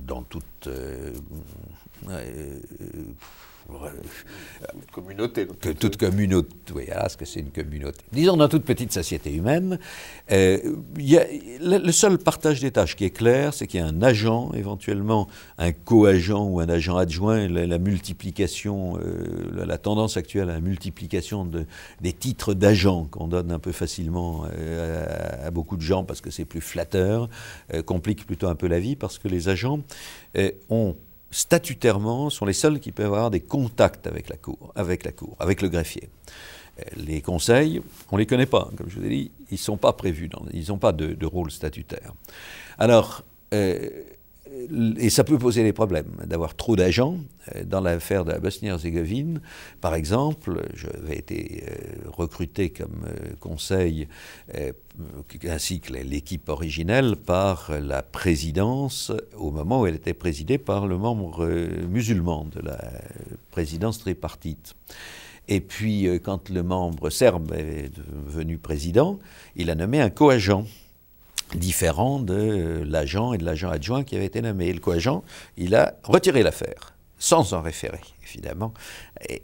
[0.07, 0.69] dans toute
[4.93, 5.47] communauté.
[5.61, 8.01] Que toute communauté, oui, ce que c'est une communauté?
[8.13, 9.79] Disons, dans toute petite société humaine,
[10.31, 10.59] euh,
[10.99, 11.25] y a,
[11.61, 15.29] le, seul partage des tâches qui est clair, c'est qu'il y a un agent, éventuellement
[15.59, 21.45] un co-agent ou un agent adjoint, la, multiplication, euh, la, tendance actuelle à la multiplication
[21.45, 21.67] de,
[22.01, 26.31] des titres d'agents qu'on donne un peu facilement euh, à, beaucoup de gens parce que
[26.31, 27.29] c'est plus flatteur,
[27.75, 29.81] euh, complique plutôt un peu la vie parce que les agents
[30.69, 30.97] ont
[31.31, 35.37] statutairement, sont les seuls qui peuvent avoir des contacts avec la Cour, avec, la cour,
[35.39, 36.09] avec le greffier.
[36.79, 39.59] Euh, les conseils, on ne les connaît pas, comme je vous ai dit, ils ne
[39.59, 42.13] sont pas prévus, ils n'ont pas de, de, rôle statutaire.
[42.79, 43.23] Alors,
[43.55, 44.03] euh,
[44.99, 47.19] et ça peut poser des problèmes d'avoir trop d'agents.
[47.55, 49.41] Euh, dans l'affaire de la Bosnie-Herzégovine,
[49.81, 54.09] par exemple, j'avais été euh, recruté comme euh, conseil,
[55.49, 60.99] ainsi que l'équipe originelle, par la présidence, au moment où elle était présidée par le
[60.99, 61.47] membre
[61.89, 62.79] musulman de la
[63.51, 64.75] présidence tripartite.
[65.49, 69.19] Et puis, quand le membre serbe est devenu président,
[69.57, 70.67] il a nommé un co-agent
[71.55, 74.67] différent de l'agent et de l'agent adjoint qui avait été nommé.
[74.67, 75.25] Et le co-agent,
[75.57, 78.73] il a retiré l'affaire, sans en référer, évidemment.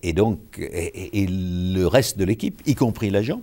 [0.02, 3.42] Et, donc, et, le reste de l'équipe, y compris l'agent,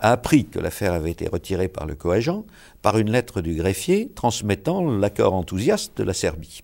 [0.00, 2.44] a appris que l'affaire avait été retirée par le co-agent
[2.82, 6.62] par une lettre du greffier transmettant l'accord enthousiaste de la Serbie.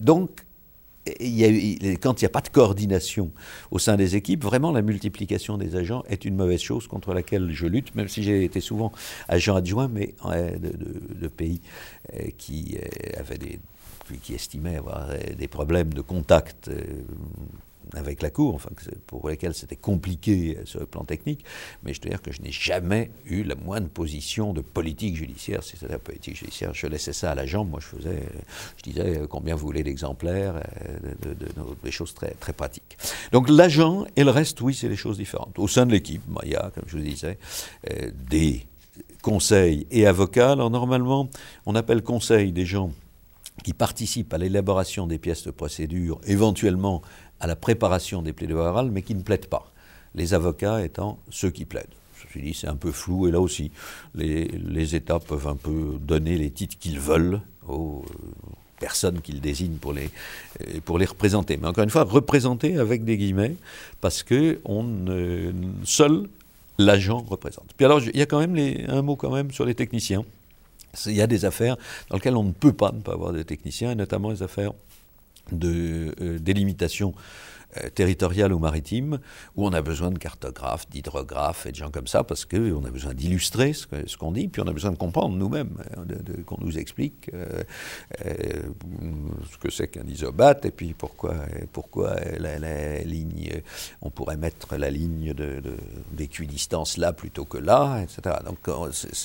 [0.00, 0.44] Donc,
[2.00, 3.30] quand il n'y a pas de coordination
[3.70, 7.50] au sein des équipes, vraiment la multiplication des agents est une mauvaise chose contre laquelle
[7.50, 8.92] je lutte, même si j'ai été souvent
[9.28, 11.60] agent adjoint, mais de, pays
[12.14, 13.58] euh, qui euh, avaient des
[14.22, 16.70] qui estimaient avoir euh, des problèmes de contact
[17.94, 18.70] avec la Cour, enfin,
[19.06, 21.44] pour lesquels c'était compliqué euh, sur le plan technique,
[21.82, 25.60] mais je dois dire que je n'ai jamais eu la moindre position de politique judiciaire,
[25.88, 28.22] la politique judiciaire, je laissais ça à la jambe, moi je faisais,
[28.76, 31.34] je disais euh, combien vous voulez d'exemplaires, euh,
[31.82, 32.96] des choses très, très pratiques.
[33.32, 35.58] Donc l'agent et le reste, oui, c'est des choses différentes.
[35.58, 37.38] Au sein de l'équipe, il y a, comme je vous disais,
[38.30, 38.66] des
[39.22, 40.52] conseils et avocats.
[40.52, 41.28] Alors normalement,
[41.66, 42.92] on appelle conseil des gens
[43.64, 47.02] qui participent à l'élaboration des pièces de procédure, éventuellement
[47.40, 49.70] à la préparation des plaidoiries mais qui ne plaident pas.
[50.14, 51.86] Les avocats étant ceux qui plaident.
[52.34, 53.70] Je dit, c'est un peu flou, et là aussi,
[54.14, 58.14] les, États peuvent un peu donner les titres qu'ils veulent aux euh,
[58.78, 60.10] personnes qu'ils désignent pour les,
[60.84, 61.56] pour les représenter.
[61.56, 63.54] Mais encore une fois, représenter avec des guillemets,
[64.00, 64.86] parce que on,
[65.84, 66.28] seul
[66.78, 67.66] l'agent représente.
[67.76, 70.24] Puis alors, il y a quand même les, un mot quand même sur les techniciens.
[71.06, 71.76] Il y a des affaires
[72.08, 74.72] dans lesquelles on ne peut pas ne pas avoir de techniciens, et notamment les affaires
[75.52, 77.14] de délimitation
[77.76, 79.18] euh, territoriale ou maritime,
[79.54, 82.90] où on a besoin de cartographes, d'hydrographes et de gens comme ça, parce qu'on a
[82.90, 86.04] besoin d'illustrer ce qu'on dit, puis on a besoin de comprendre nous-mêmes, hein,
[86.46, 87.62] qu'on nous explique euh,
[88.24, 88.62] euh,
[89.52, 91.34] ce que c'est qu'un isobate, et puis pourquoi,
[91.74, 93.60] pourquoi la, ligne,
[94.00, 95.34] on pourrait mettre la ligne
[96.12, 98.36] d'équidistance là plutôt que là, etc.
[98.46, 98.60] Donc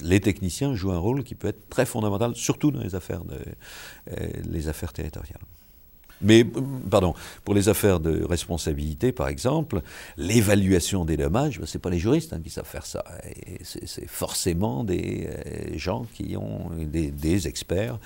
[0.04, 3.22] les techniciens jouent un rôle qui peut être très fondamental, surtout dans les affaires,
[4.44, 5.40] les affaires territoriales.
[6.24, 6.46] Mais,
[6.90, 9.82] pardon, pour les affaires de responsabilité, par exemple,
[10.18, 13.04] l'évaluation des dommages, ben, ce n'est pas les juristes hein, qui savent faire ça.
[13.64, 18.00] C'est forcément des euh, gens qui ont des, experts.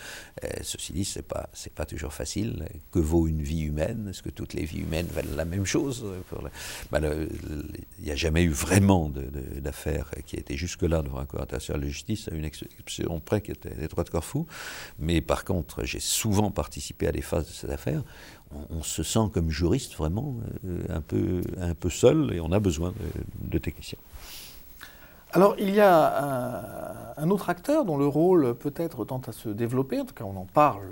[0.44, 2.68] Euh, ceci dit, ce n'est pas, pas toujours facile.
[2.92, 4.08] Que vaut une vie humaine?
[4.10, 6.06] Est-ce que toutes les vies humaines valent la même chose
[6.92, 7.28] ben,
[8.00, 9.12] Il n'y a jamais eu vraiment
[9.62, 13.52] d'affaires qui étaient jusque-là devant un cour international de justice, à une exception près qui
[13.52, 14.48] était les droits de Corfou.
[14.98, 18.04] Mais par contre, j'ai souvent participé à des phases de cette affaire
[18.70, 22.94] on, se sent comme juriste vraiment euh, un, peu, seul et on a besoin
[23.42, 23.98] de, techniciens.
[25.34, 30.00] Alors, il y a un, autre acteur dont le rôle peut-être tente à se développer,
[30.00, 30.90] en tout cas on en parle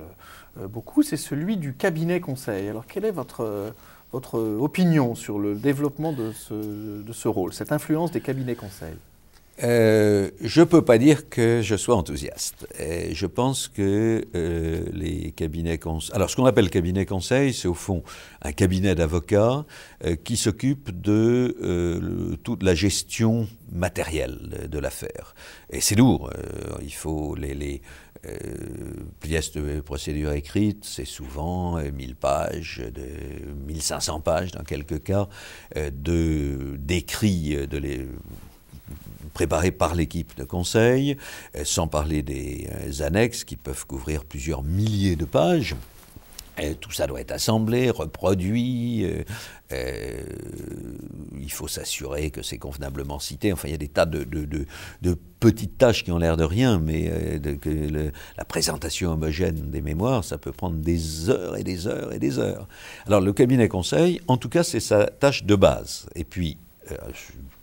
[0.59, 2.67] euh, beaucoup, c'est celui du cabinet conseil.
[2.67, 3.73] Alors, quelle est votre,
[4.11, 6.53] votre opinion sur le développement de ce,
[7.01, 8.97] de ce rôle, cette influence des cabinets conseils?
[9.63, 12.67] Euh, je ne peux pas dire que je sois enthousiaste.
[12.77, 16.13] je pense que euh, les cabinets conseils...
[16.13, 18.03] Alors, ce qu'on appelle cabinet conseil, c'est au fond
[18.41, 19.65] un cabinet d'avocats
[20.03, 25.35] euh, qui s'occupe de toute la gestion matérielle de, l'affaire.
[25.69, 26.29] Et c'est lourd.
[26.81, 27.81] il faut les,
[29.19, 35.27] pièces de procédure écrite, c'est souvent 1000 pages, de 1500 pages dans quelques cas,
[35.75, 38.07] de d'écrits de les
[39.35, 41.17] préparé par l'équipe de conseil,
[41.55, 45.75] euh, sans parler des euh, annexes qui peuvent couvrir plusieurs milliers de pages.
[46.57, 49.05] Et tout ça doit être assemblé, reproduit.
[49.73, 50.23] Euh,
[51.37, 53.51] il faut s'assurer que c'est convenablement cité.
[53.51, 54.25] Enfin, il y a des tas de,
[55.41, 57.11] petites tâches qui ont l'air de rien, mais
[57.61, 62.19] que la présentation homogène des mémoires, ça peut prendre des heures et des heures et
[62.19, 62.69] des heures.
[63.05, 66.05] Alors, le cabinet conseil, en tout cas, c'est sa tâche de base.
[66.15, 66.57] Et puis,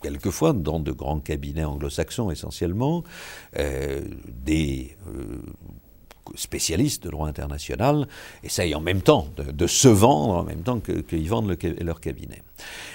[0.02, 3.04] quelquefois dans de grands cabinets anglo-saxons essentiellement,
[3.58, 4.02] euh,
[4.44, 5.42] des euh,
[6.34, 8.06] spécialistes de droit international
[8.42, 12.42] essayent en même temps de, se vendre en même temps qu'ils vendent leur cabinet.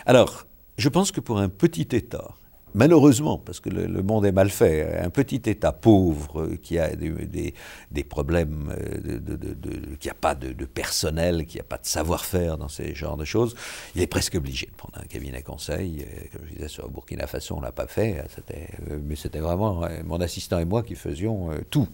[0.06, 0.46] Alors,
[0.78, 2.36] je pense que pour un petit État,
[2.78, 8.04] malheureusement, parce que le, monde est mal fait, un petit État pauvre qui a des,
[8.04, 13.18] problèmes, euh, qui n'a pas de, personnel, qui n'a pas de savoir-faire dans ces genres
[13.18, 13.56] de choses,
[13.96, 16.06] il est presque obligé de prendre un cabinet conseil.
[16.08, 19.40] Euh, comme je disais, sur Burkina Faso, on ne l'a pas fait, euh, mais c'était
[19.40, 21.88] vraiment mon assistant et moi qui faisions tout.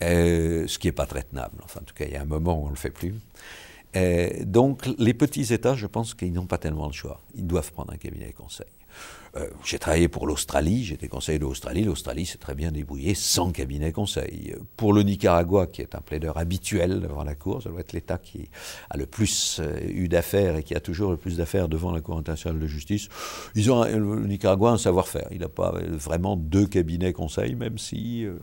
[0.00, 1.58] ce qui n'est pas très tenable.
[1.62, 3.14] Enfin, en tout cas, il y a un moment où on ne le fait plus.
[4.44, 7.20] donc, les petits États, je pense qu'ils n'ont pas tellement le choix.
[7.36, 8.66] Ils doivent prendre un cabinet conseil.
[9.36, 11.84] Euh, j'ai travaillé pour l'Australie, j'étais conseiller de l'Australie.
[11.84, 14.56] L'Australie s'est très bien débrouillée sans cabinet conseil.
[14.76, 18.18] Pour le Nicaragua, qui est un plaideur habituel devant la Cour, ça doit être l'État
[18.18, 18.48] qui
[18.90, 22.00] a le plus euh, eu d'affaires et qui a toujours le plus d'affaires devant la
[22.00, 23.08] Cour internationale de justice.
[23.54, 25.28] Ils ont, le Nicaragua, un savoir-faire.
[25.30, 28.38] Il n'a pas vraiment deux cabinets conseils, même si euh,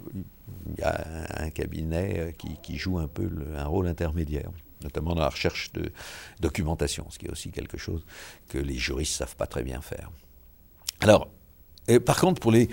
[0.68, 1.06] il y a
[1.38, 4.52] un, cabinet qui, joue un peu un rôle intermédiaire
[4.84, 5.92] notamment dans la recherche de
[6.40, 8.06] documentation, ce qui est aussi quelque chose
[8.48, 10.12] que les juristes ne savent pas très bien faire.
[11.02, 11.28] Alors,
[12.06, 12.68] par contre, pour les,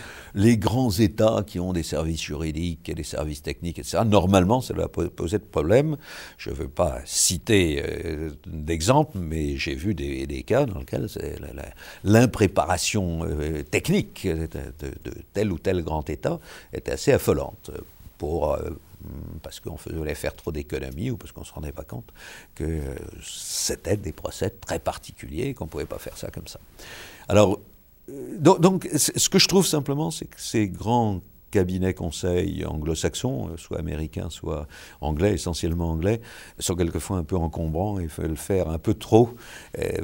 [0.58, 4.88] grands États qui ont des services juridiques et des services techniques, etc., normalement, ça va
[4.88, 5.96] poser de problème.
[6.37, 11.06] Je ne veux pas citer euh, d'exemples, mais j'ai vu des, cas dans lesquels
[12.02, 14.48] l'impréparation euh, technique de,
[15.32, 16.40] tel ou tel grand État
[16.72, 17.70] était assez affolante.
[18.22, 18.70] Euh,
[19.42, 22.10] parce qu'on voulait faire trop d'économies ou parce qu'on ne se rendait pas compte
[22.54, 22.80] que
[23.22, 26.58] c'était des procès très particuliers et qu'on ne pouvait pas faire ça comme ça.
[27.28, 27.60] Alors,
[28.11, 33.57] euh, donc, ce que je trouve simplement, c'est que ces grands cabinets conseils anglo-saxons, euh,
[33.57, 34.67] soit américains, soit
[35.01, 36.21] anglais, essentiellement anglais,
[36.59, 39.31] sont quelquefois un peu encombrants et veulent faire un peu trop,
[39.79, 40.03] euh,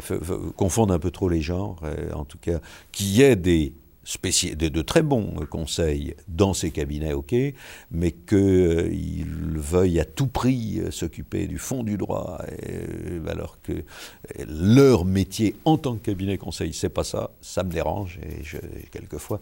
[0.57, 1.81] confondent un peu trop les genres,
[2.15, 2.61] en tout cas,
[2.93, 3.73] qu'il y ait des
[4.05, 7.35] de, très bons conseils dans ces cabinets, ok,
[7.91, 13.61] mais qu'ils euh, veuillent à tout prix euh, s'occuper du fond du droit, euh, alors
[13.63, 13.85] que
[14.49, 18.57] leur métier en tant que cabinet conseil, c'est pas ça, ça me dérange, et je,
[18.91, 19.41] quelquefois.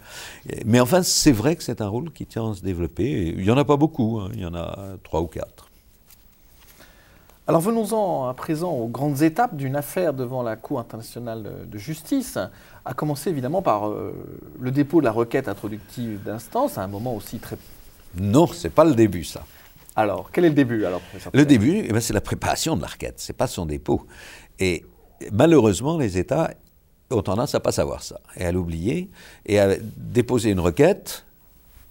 [0.66, 3.28] Mais enfin, c'est vrai que c'est un rôle qui tient à se développer.
[3.28, 5.67] Il n'y en a pas beaucoup, hein, il y en a trois ou quatre.
[7.48, 12.36] Alors venons-en à présent aux grandes étapes d'une affaire devant la Cour internationale de justice,
[12.84, 14.12] à commencer évidemment par euh,
[14.60, 17.56] le dépôt de la requête introductive d'instance, à un moment aussi très...
[18.18, 19.46] Non, c'est pas le début ça.
[19.96, 21.00] Alors, quel est le début alors,
[21.32, 24.04] Le début, eh ben, c'est la préparation de la requête, c'est pas son dépôt.
[24.58, 24.84] Et
[25.32, 26.50] malheureusement, les États
[27.10, 29.08] ont tendance à pas savoir ça, et à l'oublier,
[29.46, 31.24] et à déposer une requête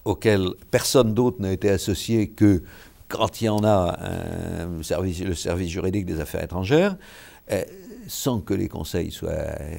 [0.06, 2.62] auquel personne d'autre n'a été associé que
[3.08, 3.98] quand il y en a
[4.84, 6.96] service, le service juridique des affaires étrangères,
[7.52, 7.64] euh,
[8.10, 9.34] sans que les conseils soient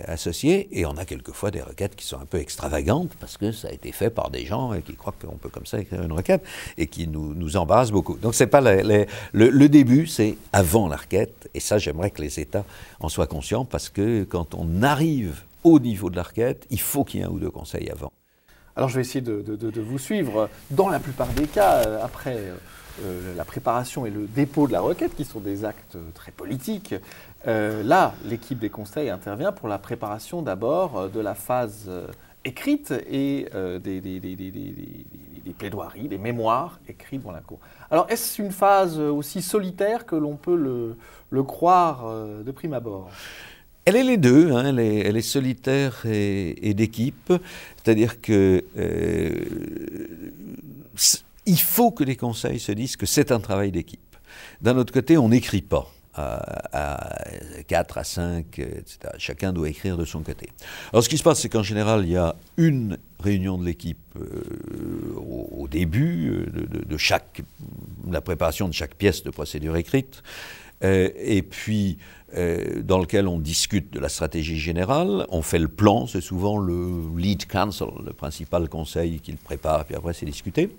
[0.06, 0.68] associés.
[0.72, 3.72] Et on a quelquefois des requêtes qui sont un peu extravagantes parce que ça a
[3.72, 6.42] été fait par des gens qui croient qu'on peut comme ça écrire une requête
[6.76, 8.18] et qui nous, nous embarrassent beaucoup.
[8.18, 11.48] Donc c'est pas le, début, c'est avant la requête.
[11.54, 12.64] Et ça, j'aimerais que les États
[13.00, 17.04] en soient conscients parce que quand on arrive au niveau de la requête, il faut
[17.04, 18.12] qu'il y ait un ou deux conseils avant.
[18.76, 20.48] Alors je vais essayer de, vous suivre.
[20.70, 22.36] Dans la plupart des cas, euh, après
[23.02, 26.32] euh, euh, la préparation et le dépôt de la requête, qui sont des actes très
[26.32, 26.94] politiques,
[27.46, 31.90] euh, là, l'équipe des conseils intervient pour la préparation d'abord euh, de la phase
[32.44, 33.46] écrite et
[33.82, 37.58] des, des, plaidoiries, des mémoires écrites dans la cour.
[37.90, 40.56] Alors, est-ce une phase aussi solitaire que l'on peut
[41.30, 42.06] le, croire
[42.42, 43.10] de prime abord?
[43.84, 47.32] Elle est les deux, hein, elle, est, solitaire et, d'équipe,
[47.76, 48.64] c'est-à-dire que
[51.48, 54.16] il faut que les conseils se disent que c'est un travail d'équipe.
[54.60, 55.90] D'un autre côté, on n'écrit pas.
[56.20, 57.14] À,
[57.68, 58.98] 4, à 5, etc.
[59.18, 60.48] Chacun doit écrire de son côté.
[60.92, 64.00] Alors ce qui se passe, c'est qu'en général, il y a une réunion de l'équipe
[64.16, 67.42] euh, au, début euh, de, chaque,
[68.10, 70.24] la préparation de chaque pièce de procédure écrite,
[70.84, 71.98] euh, et puis
[72.84, 77.08] dans lequel on discute de la stratégie générale, on fait le plan, c'est souvent le
[77.16, 80.70] lead counsel, le principal conseil qui le prépare, puis après c'est discuté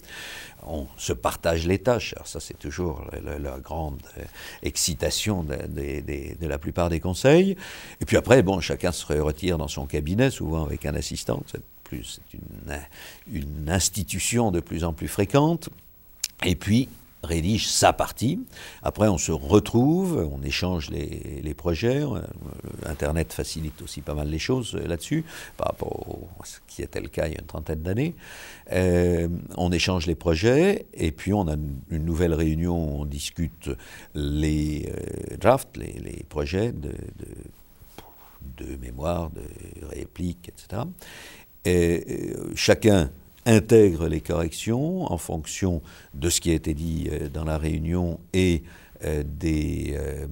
[0.70, 2.14] on se partage les tâches.
[2.14, 4.24] Alors ça, c'est toujours la, grande euh,
[4.64, 7.56] excitation de, la plupart des conseils.
[8.02, 11.44] Et puis après, bon, chacun se retire dans son cabinet, souvent avec un assistant.
[11.48, 11.62] C'est
[13.32, 15.70] une institution de plus en plus fréquente.
[16.46, 16.88] Et puis,
[17.24, 18.40] rédige sa partie.
[18.82, 22.02] Après, on se retrouve, on échange les, projets.
[22.04, 22.22] Euh,
[22.86, 25.26] Internet facilite aussi pas mal les choses euh, là-dessus,
[25.58, 28.16] par rapport à ce qui était le cas il y a une trentaine d'années.
[28.72, 29.28] Euh,
[29.58, 31.56] on échange les projets, et puis on a
[31.90, 33.70] une, nouvelle réunion où on discute
[34.16, 34.92] les
[35.40, 36.94] drafts, les, projets de,
[38.58, 39.42] de, de, mémoire, de
[39.86, 40.84] répliques, etc.
[41.66, 43.10] Et chacun
[43.50, 45.82] intègre les corrections en fonction
[46.14, 48.64] de ce qui a été dit euh, dans la réunion et
[49.04, 50.24] euh, euh,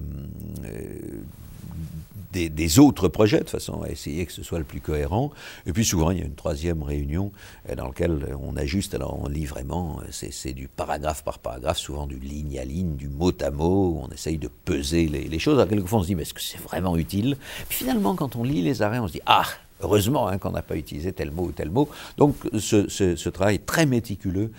[2.32, 5.32] des, des, autres projets, de façon à essayer que ce soit le plus cohérent.
[5.66, 7.32] Et puis souvent, il y a une troisième réunion
[7.74, 12.18] dans laquelle on ajuste, alors on lit vraiment, c'est du paragraphe par paragraphe, souvent du
[12.18, 15.54] ligne à ligne, du mot à mot, on essaye de peser les, les choses.
[15.54, 17.38] Alors quelquefois, on se dit, mais est-ce que c'est vraiment utile?
[17.70, 19.46] Puis finalement, quand on lit les arrêts, on se dit, ah
[19.80, 21.88] Heureusement hein, qu'on n'a pas utilisé tel mot ou tel mot.
[22.16, 24.50] Donc ce, travail très méticuleux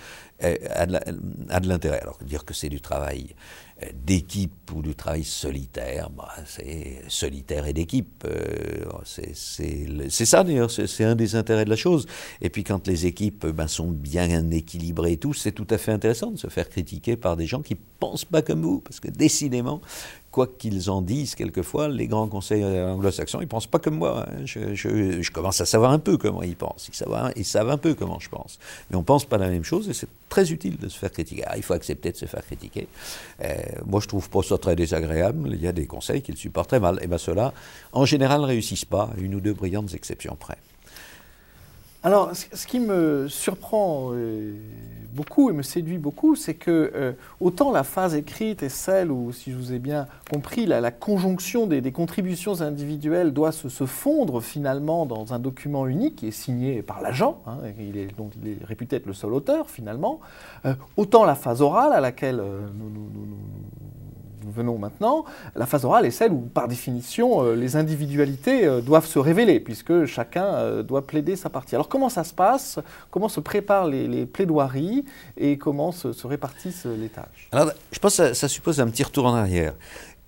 [0.43, 0.55] euh,
[1.49, 1.99] a de l'intérêt.
[1.99, 3.35] Alors dire que c'est du travail
[3.83, 8.25] euh, d'équipe ou du travail solitaire, bah, c'est solitaire et d'équipe.
[8.25, 12.05] Euh, c'est ça d'ailleurs, c'est un des intérêts de la chose.
[12.41, 15.91] Et puis quand les équipes ben, sont bien équilibrées et tout, c'est tout à fait
[15.91, 19.09] intéressant de se faire critiquer par des gens qui pensent pas comme vous, parce que
[19.09, 19.81] décidément,
[20.31, 24.25] quoi qu'ils en disent quelquefois, les grands conseils anglo-saxons, ils pensent pas comme moi.
[24.27, 24.45] Hein.
[24.45, 26.89] Je, commence à savoir un peu comment ils pensent.
[27.35, 28.59] Ils savent, un peu comment je pense.
[28.89, 31.43] Mais on pense pas la même chose et c'est très utile de se faire critiquer.
[31.47, 32.87] Ah, il faut accepter de se faire critiquer.
[33.43, 35.49] Euh, moi, je trouve pas ça très désagréable.
[35.53, 36.99] Il y a des conseils qui le supportent très mal.
[37.01, 37.53] Et bien ceux-là,
[37.91, 40.57] en général, ne réussissent pas, une ou deux brillantes exceptions près.
[42.01, 44.53] Alors, ce qui me surprend euh,
[45.13, 49.33] beaucoup et me séduit beaucoup, c'est que euh, autant la phase écrite est celle où,
[49.33, 55.05] si je vous ai bien compris, la, conjonction des, contributions individuelles doit se, fondre finalement
[55.05, 57.57] dans un document unique qui est signé par l'agent, hein,
[58.17, 60.21] dont il est réputé être le seul auteur finalement,
[60.65, 63.09] euh, autant la phase orale à laquelle nous nous
[64.47, 65.25] venons maintenant,
[65.55, 69.59] la phase orale est celle où, par définition, euh, les individualités euh, doivent se révéler,
[69.59, 71.75] puisque chacun euh, doit plaider sa partie.
[71.75, 72.79] Alors comment ça se passe?
[73.11, 75.05] Comment se préparent les, plaidoiries?
[75.37, 77.49] Et comment se, répartissent les tâches?
[77.51, 79.73] Alors, je pense que ça, suppose un petit retour en arrière.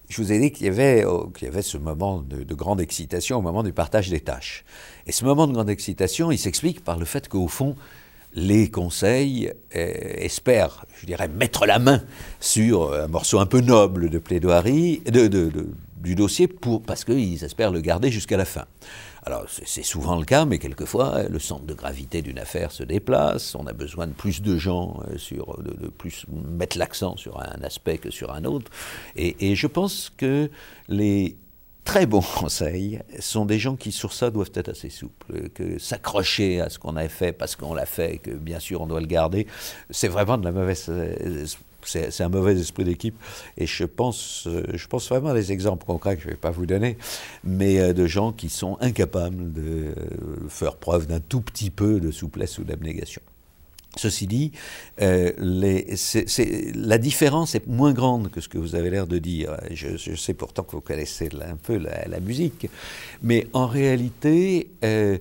[0.10, 2.82] Je vous ai dit qu'il y avait, oh, y avait ce moment de, de, grande
[2.82, 4.66] excitation au moment du partage des tâches.
[5.08, 7.76] Et ce moment de grande excitation, il s'explique par le fait qu'au fond,
[8.34, 12.02] les conseils euh, espèrent, je dirais, mettre la main
[12.40, 15.02] sur un morceau un peu noble de plaidoirie
[15.98, 16.48] du dossier
[16.86, 18.66] parce qu'ils espèrent le garder jusqu'à la fin.
[19.24, 23.54] Alors c'est souvent le cas, mais quelquefois le centre de gravité d'une affaire se déplace,
[23.54, 27.62] on a besoin de plus de gens, euh, sur, de, plus mettre l'accent sur un
[27.62, 28.72] aspect que sur un autre.
[29.16, 30.50] Et je pense que
[30.88, 31.36] les
[31.84, 35.50] très bons conseils sont des gens qui, sur ça, doivent être assez souples.
[35.50, 38.88] Que s'accrocher à ce qu'on a fait parce qu'on l'a fait, que bien sûr on
[38.88, 39.48] doit le garder,
[39.90, 40.90] c'est vraiment de la mauvaise.
[41.84, 43.16] C'est un mauvais esprit d'équipe.
[43.58, 46.52] Et je pense, je pense vraiment à des exemples concrets que je ne vais pas
[46.52, 46.96] vous donner,
[47.44, 49.96] mais de gens qui sont incapables de
[50.48, 53.22] faire preuve d'un tout petit peu de souplesse ou d'abnégation.
[53.98, 54.52] Ceci dit,
[55.02, 55.32] euh,
[56.76, 59.58] la différence est moins grande que ce que vous avez l'air de dire.
[59.72, 62.70] Je, sais pourtant que vous connaissez un peu la, musique,
[63.22, 65.18] mais en réalité, euh,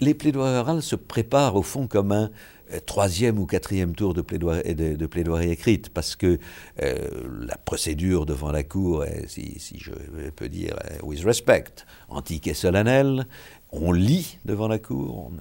[0.00, 2.30] les plaidoiries orales se préparent au fond comme un
[2.72, 6.38] euh, troisième ou quatrième tour de plaidoirie, de, écrite, parce que
[6.78, 9.90] la procédure devant la Cour est, si, si, je
[10.36, 13.26] peux dire, with respect, antique et solennelle,
[13.72, 15.32] on lit devant la cour.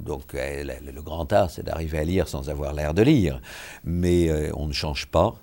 [0.00, 3.40] donc euh, le, grand art, c'est d'arriver à lire sans avoir l'air de lire.
[3.84, 5.34] Mais euh, on ne change pas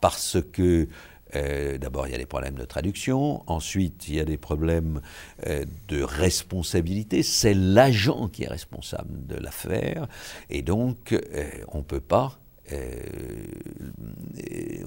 [0.00, 0.88] parce que
[1.36, 3.42] euh, d'abord, il y a des problèmes de traduction.
[3.48, 5.00] Ensuite, il y a des problèmes
[5.88, 7.22] de responsabilité.
[7.22, 10.06] C'est l'agent qui est responsable de l'affaire.
[10.48, 11.18] Et donc,
[11.72, 12.43] on ne peut pas euh,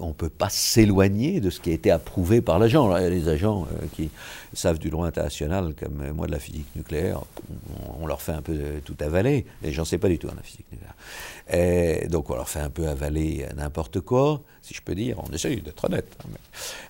[0.00, 2.88] on ne peut pas s'éloigner de ce qui a été approuvé par l'agent.
[2.98, 4.10] Des agents euh, qui
[4.52, 7.20] savent du droit international, comme moi de la physique nucléaire,
[8.00, 9.46] on, leur fait un peu tout avaler.
[9.62, 12.08] Les gens ne savent pas du tout en la physique nucléaire.
[12.08, 15.20] donc on leur fait un peu avaler n'importe quoi, si je peux dire.
[15.28, 16.16] On essaye d'être honnête.
[16.24, 16.28] Hein,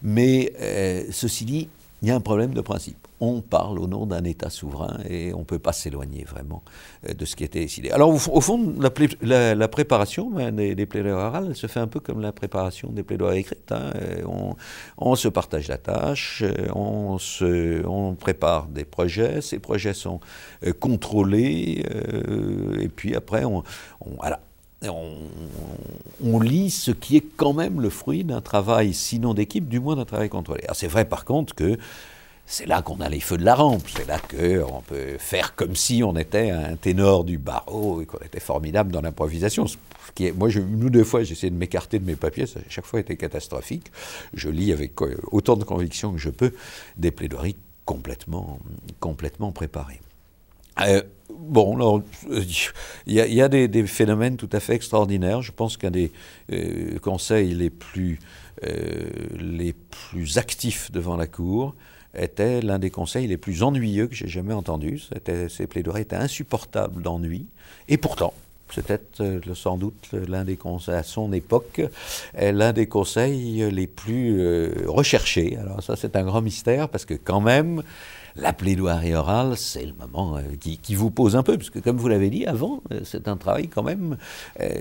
[0.03, 1.69] mais euh, ceci dit,
[2.03, 5.33] il y a un problème de principe on parle au nom d'un État souverain et
[5.35, 6.63] on ne peut pas s'éloigner vraiment
[7.09, 7.91] euh, de ce qui a été décidé.
[7.91, 12.33] Alors au, fond, la, préparation ben, des, plaidoiries orales se fait un peu comme la
[12.33, 13.73] préparation des plaidoiries écrites.
[13.73, 13.93] Hein.
[14.97, 20.21] On, se partage la tâche, euh, on, prépare des projets, ces projets sont
[20.65, 21.85] euh, contrôlés
[22.79, 23.65] et puis après on,
[24.01, 24.17] on,
[26.41, 30.05] lit ce qui est quand même le fruit d'un travail, sinon d'équipe, du moins d'un
[30.05, 30.63] travail contrôlé.
[30.73, 31.79] c'est vrai par contre que
[32.51, 35.77] c'est là qu'on a les feux de la rampe, c'est là qu'on peut faire comme
[35.77, 39.67] si on était un ténor du barreau et qu'on était formidable dans l'improvisation.
[40.35, 42.63] Moi, je, une ou deux fois, j'ai essayé de m'écarter de mes papiers, ça a
[42.71, 43.93] chaque fois été catastrophique.
[44.33, 44.93] Je lis avec
[45.31, 46.55] autant de conviction que je peux
[46.97, 48.59] des plaidoiries complètement,
[48.99, 50.01] complètement préparées.
[50.81, 51.03] Euh,
[51.39, 52.03] bon,
[53.07, 55.43] il y a, des, phénomènes tout à fait extraordinaires.
[55.43, 56.13] Je pense qu'un des
[56.53, 58.19] euh, conseils les plus,
[58.65, 59.09] euh,
[59.39, 61.75] les plus actifs devant la Cour,
[62.15, 65.09] était l'un des conseils les plus ennuyeux que j'ai jamais entendus.
[65.49, 67.47] Ces plaidoiries étaient insupportables d'ennui.
[67.87, 68.33] Et pourtant,
[68.75, 71.83] c'était euh, sans doute l'un des conseils, à son époque,
[72.35, 75.57] l'un des conseils les plus recherchés.
[75.59, 77.83] Alors ça, c'est un grand mystère parce que quand même,
[78.39, 82.09] la plaidoirie orale, c'est le moment euh, qui, vous pose un peu, puisque comme vous
[82.09, 84.17] l'avez dit avant, c'est un travail quand même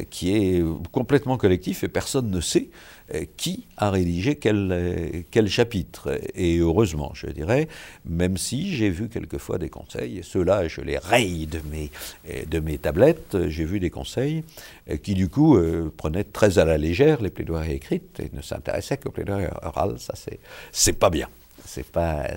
[0.10, 2.70] qui est complètement collectif et personne ne sait
[3.16, 6.20] euh, qui a rédigé quel, euh, chapitre.
[6.36, 7.70] Et heureusement, je dirais,
[8.04, 11.90] même si j'ai vu quelquefois des conseils, ceux-là, je les raye de mes,
[12.30, 14.44] euh, de mes tablettes, j'ai vu des conseils
[15.04, 15.58] qui, du coup,
[15.96, 20.00] prenaient très à la légère les plaidoiries écrites et ne s'intéressaient qu'aux plaidoiries orales.
[20.00, 20.14] Ça,
[20.72, 21.30] c'est pas bien.
[21.66, 22.28] C'est pas,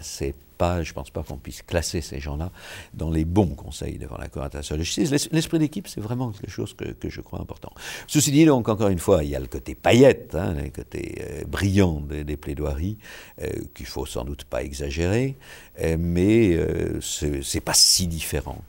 [0.82, 2.50] je ne pense pas qu'on puisse classer ces gens-là
[2.94, 5.11] dans les bons conseils devant la Cour internationale de justice.
[5.32, 7.72] L'esprit d'équipe, c'est vraiment quelque chose que, je crois important.
[8.06, 11.22] Ceci dit, donc, encore une fois, il y a le côté paillette, hein, le côté
[11.22, 12.98] euh, brillant des, plaidoiries,
[13.42, 15.36] euh, qu'il faut sans doute pas exagérer,
[15.80, 16.58] euh, mais
[17.00, 18.62] ce c'est pas si différent.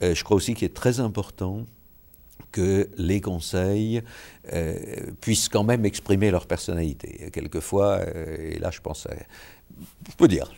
[0.00, 1.66] je crois aussi qu'il est très important
[2.52, 4.02] que les conseils
[5.20, 7.30] puissent quand même exprimer leur personnalité.
[7.32, 8.00] Quelquefois,
[8.38, 9.14] et là je pense à
[10.08, 10.50] je peux dire,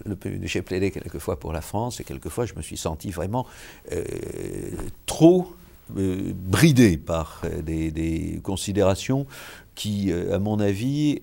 [0.43, 3.47] j'ai plaidé quelquefois pour la France et quelquefois je me suis senti vraiment
[3.93, 4.05] euh,
[5.07, 5.53] trop
[5.97, 9.27] euh, bridé par euh, des, considérations
[9.75, 11.23] qui, à mon avis,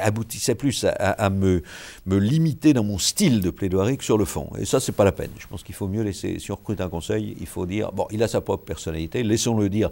[0.00, 1.62] aboutissaient plus à, me,
[2.06, 4.50] limiter dans mon style de plaidoirie que sur le fond.
[4.56, 5.30] Et ça, c'est pas la peine.
[5.38, 8.06] Je pense qu'il faut mieux laisser, si on recrute un conseil, il faut dire, bon,
[8.12, 9.90] il a sa propre personnalité, laissons-le dire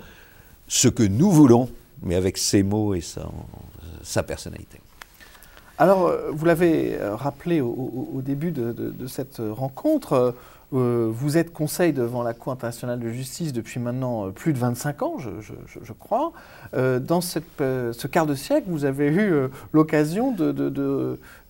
[0.69, 1.69] ce que nous voulons,
[2.03, 3.29] mais avec ses mots et sa,
[4.03, 4.81] sa personnalité.
[5.79, 10.35] Alors, euh, vous l'avez euh, rappelé au, début de, cette rencontre,
[10.73, 15.03] euh, vous êtes conseil devant la Cour internationale de justice depuis maintenant plus de 25
[15.03, 16.33] ans, je, crois.
[16.73, 19.33] dans ce quart de siècle, vous avez eu
[19.73, 20.35] l'occasion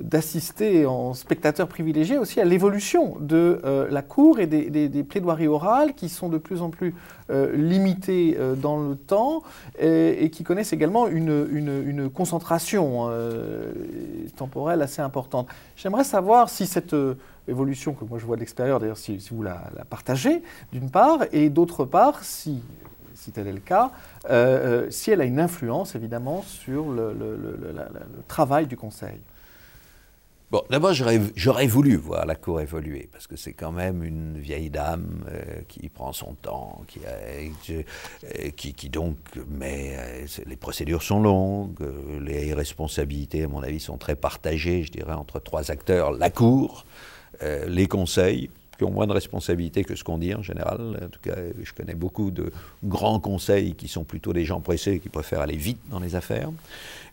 [0.01, 3.61] d'assister en spectateur privilégié aussi à l'évolution de
[3.91, 6.95] la Cour et des, plaidoiries orales qui sont de plus en plus
[7.55, 9.43] limitées dans le temps
[9.79, 13.11] et, qui connaissent également une, concentration
[14.37, 15.49] temporelle assez importante.
[15.77, 17.15] J'aimerais savoir si cette euh,
[17.49, 20.43] évolution que moi je vois de l'extérieur, d'ailleurs si, vous la, partagez,
[20.73, 22.63] d'une part, et d'autre part, si,
[23.15, 23.91] si tel est le cas,
[24.31, 27.17] euh, euh, si elle a une influence évidemment sur le,
[28.27, 29.21] travail du Conseil.
[30.51, 34.71] Bon, d'abord, j'aurais voulu voir la cour évoluer, parce que c'est quand même une vieille
[34.71, 36.81] dame euh, qui prend son temps,
[38.57, 39.19] qui, qui, donc,
[39.51, 41.87] mais euh, les procédures sont longues,
[42.23, 46.87] les responsabilités, à mon avis, sont très partagées, je dirais, entre trois acteurs la cour,
[47.43, 51.01] les conseils, qui ont moins de responsabilités que ce qu'on dit en général.
[51.03, 52.53] En tout cas, je connais beaucoup de
[52.85, 56.51] grands conseils qui sont plutôt des gens pressés, qui préfèrent aller vite dans les affaires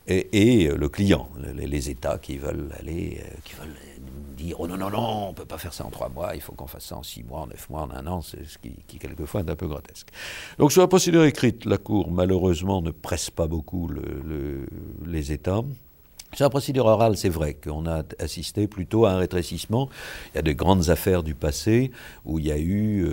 [0.08, 3.74] et, euh, le client, les, États qui veulent aller, euh, qui veulent
[4.36, 6.52] dire oh non non non, on peut pas faire ça en trois mois, il faut
[6.52, 8.98] qu'on fasse ça en six mois, en neuf mois, en un an, c'est ce qui,
[8.98, 10.08] quelquefois est un peu grotesque.
[10.58, 14.66] Donc sur la procédure écrite, la Cour malheureusement ne presse pas beaucoup le,
[15.06, 15.62] les États.
[16.34, 19.88] Sur la procédure orale, c'est vrai qu'on a assisté plutôt à un rétrécissement.
[20.34, 21.92] Il y a de grandes affaires du passé
[22.24, 23.06] où il y a eu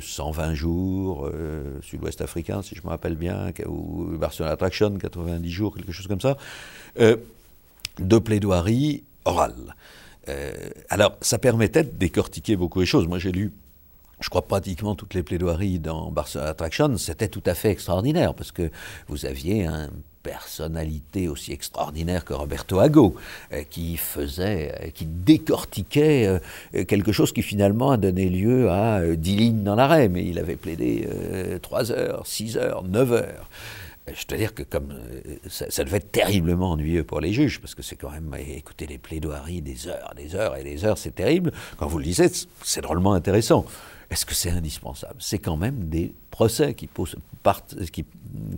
[0.00, 5.50] 120 euh, jours, euh, sud-ouest africain, si je me rappelle bien, ou Barcelona Attraction, 90
[5.50, 6.36] jours, quelque chose comme ça,
[7.00, 7.16] euh,
[7.98, 9.74] de plaidoirie orale.
[10.88, 13.08] alors, ça permettait de décortiquer beaucoup de choses.
[13.08, 13.52] Moi, j'ai lu
[14.20, 18.52] je crois pratiquement toutes les plaidoiries dans Barcelona Attraction, c'était tout à fait extraordinaire parce
[18.52, 18.70] que
[19.08, 19.88] vous aviez un
[20.22, 23.14] personnalité aussi extraordinaire que Roberto Ago,
[23.52, 26.26] euh, qui faisait, euh, qui décortiquait
[26.74, 30.38] euh, quelque chose qui finalement a donné lieu à dix lignes dans l'arrêt, mais il
[30.38, 31.08] avait plaidé
[31.62, 33.48] trois heures, six heures, neuf heures.
[34.12, 34.94] Je dois dire que comme
[35.48, 38.98] ça, devait être terriblement ennuyeux pour les juges, parce que c'est quand même écouter les
[38.98, 41.52] plaidoiries des heures, des heures et des heures, c'est terrible.
[41.76, 42.26] Quand vous le lisez,
[42.62, 43.64] c'est drôlement intéressant.
[44.10, 45.16] Est-ce que c'est indispensable?
[45.20, 47.16] C'est quand même des procès qui, posent,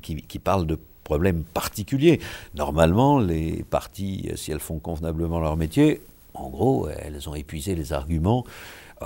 [0.01, 2.21] qui parlent de problème particulier.
[2.55, 6.01] Normalement, les parties, si elles font convenablement leur métier,
[6.35, 8.45] en gros, elles ont épuisé les arguments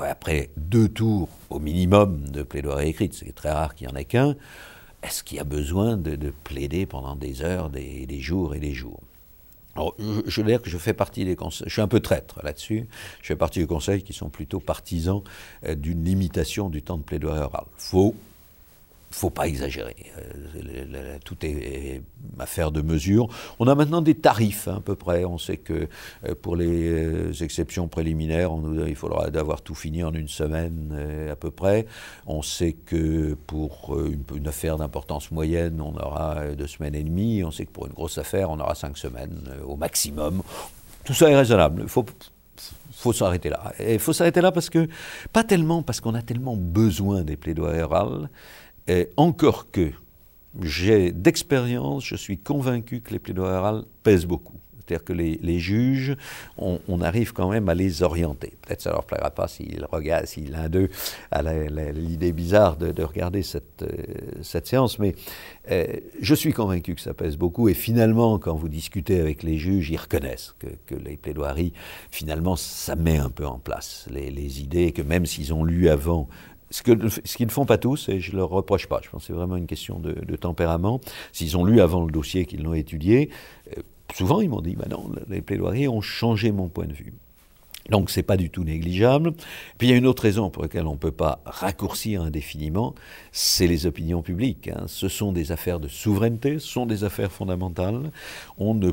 [0.04, 3.14] après deux tours au minimum de plaidoirie écrite.
[3.14, 4.36] C'est très rare qu'il n'y en ait qu'un.
[5.02, 9.00] Est-ce qu'il y a besoin de, plaider pendant des heures, des, jours et des jours?
[9.98, 12.88] Je, veux dire que je fais partie des conseils, je suis un peu traître là-dessus,
[13.20, 15.22] je fais partie des conseils qui sont plutôt partisans
[15.66, 17.66] euh, d'une limitation du temps de plaidoirie orale.
[17.76, 18.14] Faut
[19.34, 19.96] pas exagérer.
[20.56, 22.02] Euh, tout est,
[22.38, 23.28] affaire de mesure.
[23.58, 25.24] On a maintenant des tarifs hein, à peu près.
[25.24, 25.88] On sait que
[26.24, 28.50] euh, pour les euh, exceptions préliminaires,
[28.86, 31.86] il faudra d'avoir tout fini en une semaine à peu près.
[32.26, 33.96] On sait que pour
[34.34, 37.42] une, affaire d'importance moyenne, on aura deux semaines et demie.
[37.44, 40.42] On sait que pour une grosse affaire, on aura cinq semaines au maximum.
[41.04, 41.82] Tout ça est raisonnable.
[41.82, 42.04] Il faut
[42.96, 43.72] faut s'arrêter là.
[43.78, 44.88] Il faut s'arrêter là parce que,
[45.32, 48.30] pas tellement parce qu'on a tellement besoin des plaidoiries orales,
[48.88, 49.90] et encore que
[50.62, 54.56] j'ai d'expérience, je suis convaincu que les plaidoiries pèsent beaucoup.
[54.86, 56.16] C'est-à-dire que les, juges,
[56.58, 58.52] on, arrive quand même à les orienter.
[58.62, 60.90] Peut-être ça leur plaira pas s'ils regardent, si l'un d'eux
[61.32, 63.88] a l'idée bizarre de, regarder cette, euh,
[64.42, 65.16] cette, séance, mais
[65.70, 65.86] euh,
[66.20, 67.68] je suis convaincu que ça pèse beaucoup.
[67.68, 71.72] Et finalement, quand vous discutez avec les juges, ils reconnaissent que, que les plaidoiries,
[72.12, 75.88] finalement, ça met un peu en place les, les idées que même s'ils ont lu
[75.88, 76.28] avant
[76.70, 79.26] ce qu'ils ne font pas tous, et je ne leur reproche pas, je pense que
[79.28, 81.00] c'est vraiment une question de, tempérament,
[81.32, 83.30] s'ils ont lu avant le dossier, qu'ils l'ont étudié,
[83.76, 83.82] euh,
[84.14, 87.14] souvent ils m'ont dit, bah non, les plaidoiries ont changé mon point de vue.
[87.90, 89.32] Donc c'est pas du tout négligeable.
[89.78, 92.96] Puis il y a une autre raison pour laquelle on ne peut pas raccourcir indéfiniment,
[93.30, 94.68] c'est les opinions publiques.
[94.68, 94.84] Hein.
[94.88, 98.10] Ce sont des affaires de souveraineté, ce sont des affaires fondamentales.
[98.58, 98.90] On ne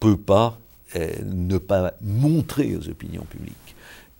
[0.00, 0.58] peut pas
[0.96, 3.69] euh, ne pas montrer aux opinions publiques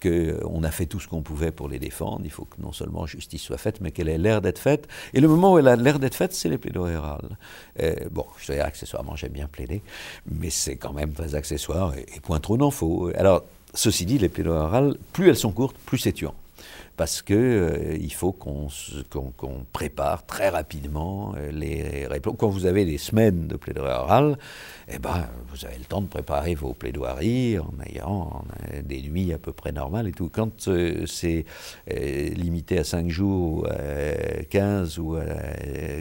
[0.00, 2.22] qu'on a fait tout ce qu'on pouvait pour les défendre.
[2.24, 4.88] Il faut que non seulement justice soit faite, mais qu'elle ait l'air d'être faite.
[5.14, 7.36] Et le moment où elle a l'air d'être faite, c'est les plaidoiries orales.
[8.10, 9.82] bon, je dirais accessoirement, j'aime bien plaider,
[10.26, 13.10] mais c'est quand même très accessoire et, point trop n'en faut.
[13.16, 13.44] Alors,
[13.74, 16.34] ceci dit, les plaidoiries orales, plus elles sont courtes, plus c'est tuant
[16.96, 18.68] parce qu'il euh, faut qu'on
[19.72, 22.34] prépare très rapidement euh, les réponses.
[22.38, 24.38] Quand vous avez des semaines de plaidoirie orale,
[24.92, 28.44] eh ben, vous avez le temps de préparer vos plaidoiries en ayant
[28.84, 30.28] des nuits à peu près normales et tout.
[30.30, 31.46] Quand euh, c'est
[31.88, 33.66] limité à 5 jours,
[34.50, 35.16] 15 ou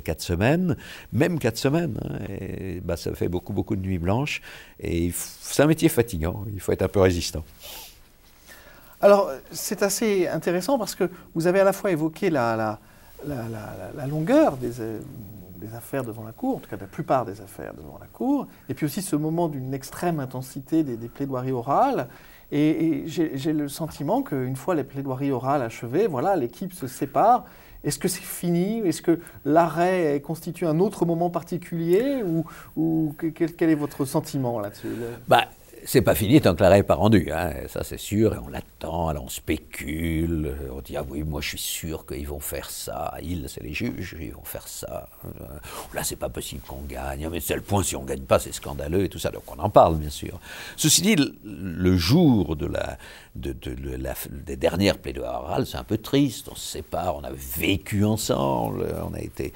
[0.04, 0.76] 4 semaines,
[1.14, 4.42] même 4 semaines, hein, ben, ça fait beaucoup, beaucoup de nuits blanches.
[4.80, 7.44] Et c'est un métier fatigant, il faut être un peu résistant.
[9.02, 12.80] Alors, c'est assez intéressant parce que vous avez à la fois évoqué la,
[14.10, 15.00] longueur euh,
[15.58, 18.48] des, affaires devant la Cour, en tout cas la plupart des affaires devant la Cour,
[18.68, 22.08] et puis aussi ce moment d'une extrême intensité des, plaidoiries orales.
[22.52, 27.46] Et, j'ai le sentiment qu'une fois les plaidoiries orales achevées, voilà, l'équipe se sépare.
[27.86, 28.80] Est-ce que c'est fini?
[28.80, 32.22] Est-ce que l'arrêt constitue un autre moment particulier?
[32.76, 34.90] Ou, quel, est votre sentiment là-dessus?
[35.30, 35.46] Bah,
[35.86, 37.54] c'est pas fini tant que l'arrêt n'est pas rendu, hein.
[37.68, 41.50] ça c'est sûr, et on l'attend, alors on spécule, on dit ah oui, moi je
[41.50, 45.10] suis sûr qu'ils vont faire ça, ils, c'est les juges, ils vont faire ça,
[45.94, 48.54] là c'est pas possible qu'on gagne, mais c'est le point, si on gagne pas, c'est
[48.54, 50.40] scandaleux et tout ça, donc on en parle bien sûr.
[50.76, 52.98] Ceci dit, le jour de la,
[53.40, 58.86] des dernières plaidoiries orales, c'est un peu triste, on se sépare, on a vécu ensemble,
[59.04, 59.54] on a été,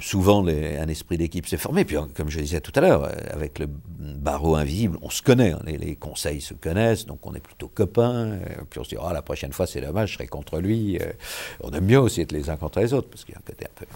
[0.00, 3.68] souvent un esprit d'équipe s'est formé, puis comme je disais tout à l'heure, avec le
[3.68, 8.32] barreau invisible, on se connaît, hein, les, conseils se connaissent, donc on est plutôt copains.
[8.32, 10.98] Euh, puis on se dit, oh, la prochaine fois, c'est dommage, je serai contre lui.
[10.98, 11.12] Euh,
[11.60, 13.46] on aime mieux aussi être les uns contre les autres, parce qu'il y a un
[13.46, 13.86] côté un peu.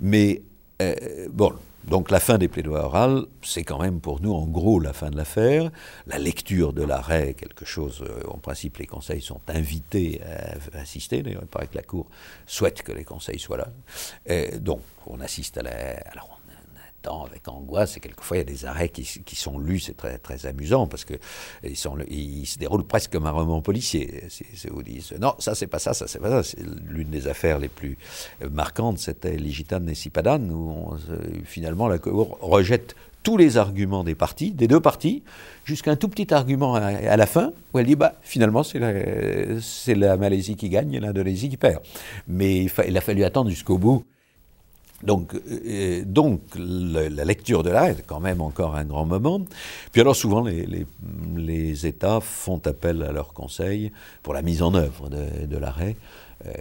[0.00, 0.42] Mais
[0.82, 1.52] euh, bon,
[1.84, 5.10] donc la fin des plaidoiries orales, c'est quand même pour nous en gros la fin
[5.10, 5.70] de l'affaire.
[6.06, 10.20] La lecture de l'arrêt, quelque chose, en principe les conseils sont invités
[10.74, 12.06] à, assister, d'ailleurs il paraît que la Cour
[12.46, 14.58] souhaite que les conseils soient là.
[14.58, 15.70] donc on assiste à la,
[17.04, 20.18] la avec angoisse, et quelquefois il y a des arrêts qui, sont lus, c'est très,
[20.18, 21.18] très amusant, parce qu'ils
[21.62, 24.24] ils se déroulent presque comme un roman policier.
[24.28, 26.56] C'est vous disent, non, ça c'est pas ça, ça c'est pas ça.
[26.86, 27.98] L'une des affaires les plus
[28.50, 30.94] marquantes, c'était Ligitan et Sipadan, où
[31.44, 32.94] finalement la Cour rejette
[33.24, 35.22] tous les arguments des partis, des deux partis,
[35.64, 38.92] jusqu'à un tout petit argument à, la fin, où elle dit, bah, finalement, c'est la,
[39.94, 41.80] la, Malaisie qui gagne et l'Indonésie qui perd.
[42.28, 44.04] Mais il, il a fallu attendre jusqu'au bout
[45.02, 49.40] donc, euh, donc la lecture de l'arrêt est quand même encore un grand moment.
[49.92, 50.66] Puis alors souvent, les,
[51.36, 53.92] les, États font appel à leurs conseils
[54.22, 55.96] pour la mise en œuvre de, l'arrêt.
[56.46, 56.52] Euh,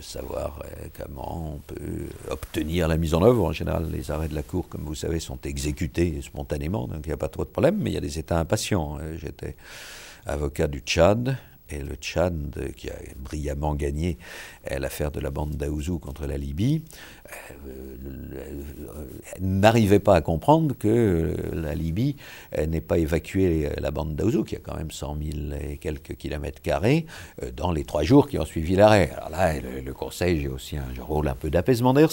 [0.00, 3.44] savoir euh, comment on peut obtenir la mise en œuvre.
[3.44, 7.08] En général, les arrêts de la Cour, comme vous savez, sont exécutés spontanément, donc il
[7.08, 8.98] n'y a pas trop de problème, mais il y a des États impatients.
[9.16, 9.56] J'étais
[10.26, 11.36] avocat du Tchad,
[11.70, 14.16] et le Tchad, qui a brillamment gagné
[14.70, 17.17] l'affaire de la bande d'Aouzou contre la Libye, euh,
[19.40, 22.16] n'arrivait pas à comprendre que la Libye
[22.56, 26.60] n'ait pas évacué la bande d'Aouzou, qui a quand même 100 000 et quelques kilomètres
[26.62, 27.06] carrés,
[27.42, 29.10] euh, dans les trois jours qui ont suivi l'arrêt.
[29.16, 31.92] Alors là, le, Conseil j'ai aussi un rôle un peu d'apaisement.
[31.92, 32.12] D'ailleurs,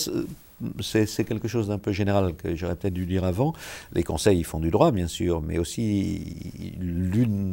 [0.80, 3.54] c'est quelque chose d'un peu général que j'aurais peut-être dû dire avant.
[3.94, 6.74] Les conseils font du droit, bien sûr, mais aussi,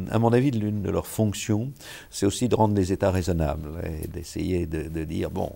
[0.09, 1.71] à mon avis, l'une de leurs fonctions,
[2.09, 5.51] c'est aussi de rendre les États raisonnables et d'essayer de, dire, bon,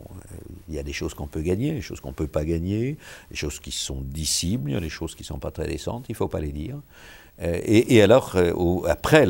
[0.67, 2.97] il y a des choses qu'on peut gagner, des choses qu'on ne peut pas gagner,
[3.29, 6.17] des choses qui sont dissibles, des choses qui ne sont pas très décentes, il ne
[6.17, 6.79] faut pas les dire.
[7.41, 9.27] Euh, et, alors, euh, après,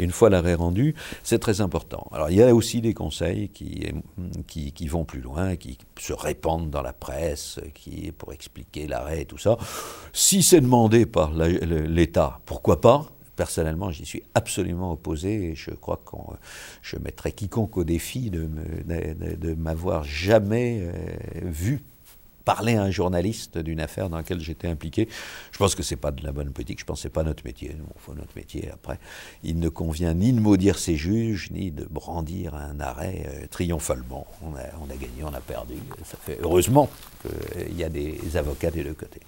[0.00, 2.08] une fois l'arrêt rendu, c'est très important.
[2.12, 6.82] Alors, il y a aussi des conseils qui, vont plus loin, qui se répandent dans
[6.82, 9.58] la presse, qui pour expliquer l'arrêt et tout ça.
[10.12, 13.04] Si c'est demandé par l'État, pourquoi pas?
[13.36, 16.16] Personnellement, j'y suis absolument opposé et je crois que
[16.82, 20.92] je mettrais quiconque au défi de, m'avoir jamais euh,
[21.42, 21.82] vu
[22.46, 25.08] parler à un journaliste d'une affaire dans laquelle j'étais impliqué.
[25.52, 27.44] Je pense que c'est pas de la bonne politique, je pense que c'est pas notre
[27.44, 27.76] métier.
[28.08, 28.70] Notre métier.
[29.42, 34.26] Il ne convient ni de maudire ses juges, ni de brandir un arrêt euh, triomphalement.
[34.42, 35.74] On a, on a, gagné, on a perdu.
[36.04, 36.88] Ça fait heureusement
[37.22, 39.20] qu'il y a des avocats des deux côtés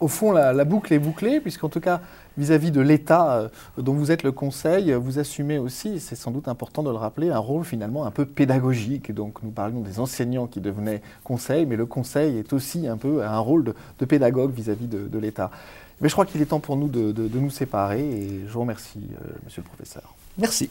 [0.00, 2.00] au fond, la, boucle est bouclée, puisqu'en tout cas,
[2.36, 6.46] vis-à-vis de l'État euh, dont vous êtes le conseil, vous assumez aussi, c'est sans doute
[6.46, 9.12] important de le rappeler, un rôle finalement un peu pédagogique.
[9.12, 13.24] Donc nous parlions des enseignants qui devenaient conseil, mais le conseil est aussi un peu
[13.24, 15.50] un rôle de, pédagogue vis-à-vis de, l'État.
[16.00, 19.00] Mais je crois qu'il est temps pour nous de, nous séparer, et je vous remercie,
[19.00, 20.14] euh, monsieur le professeur.
[20.38, 20.70] Merci.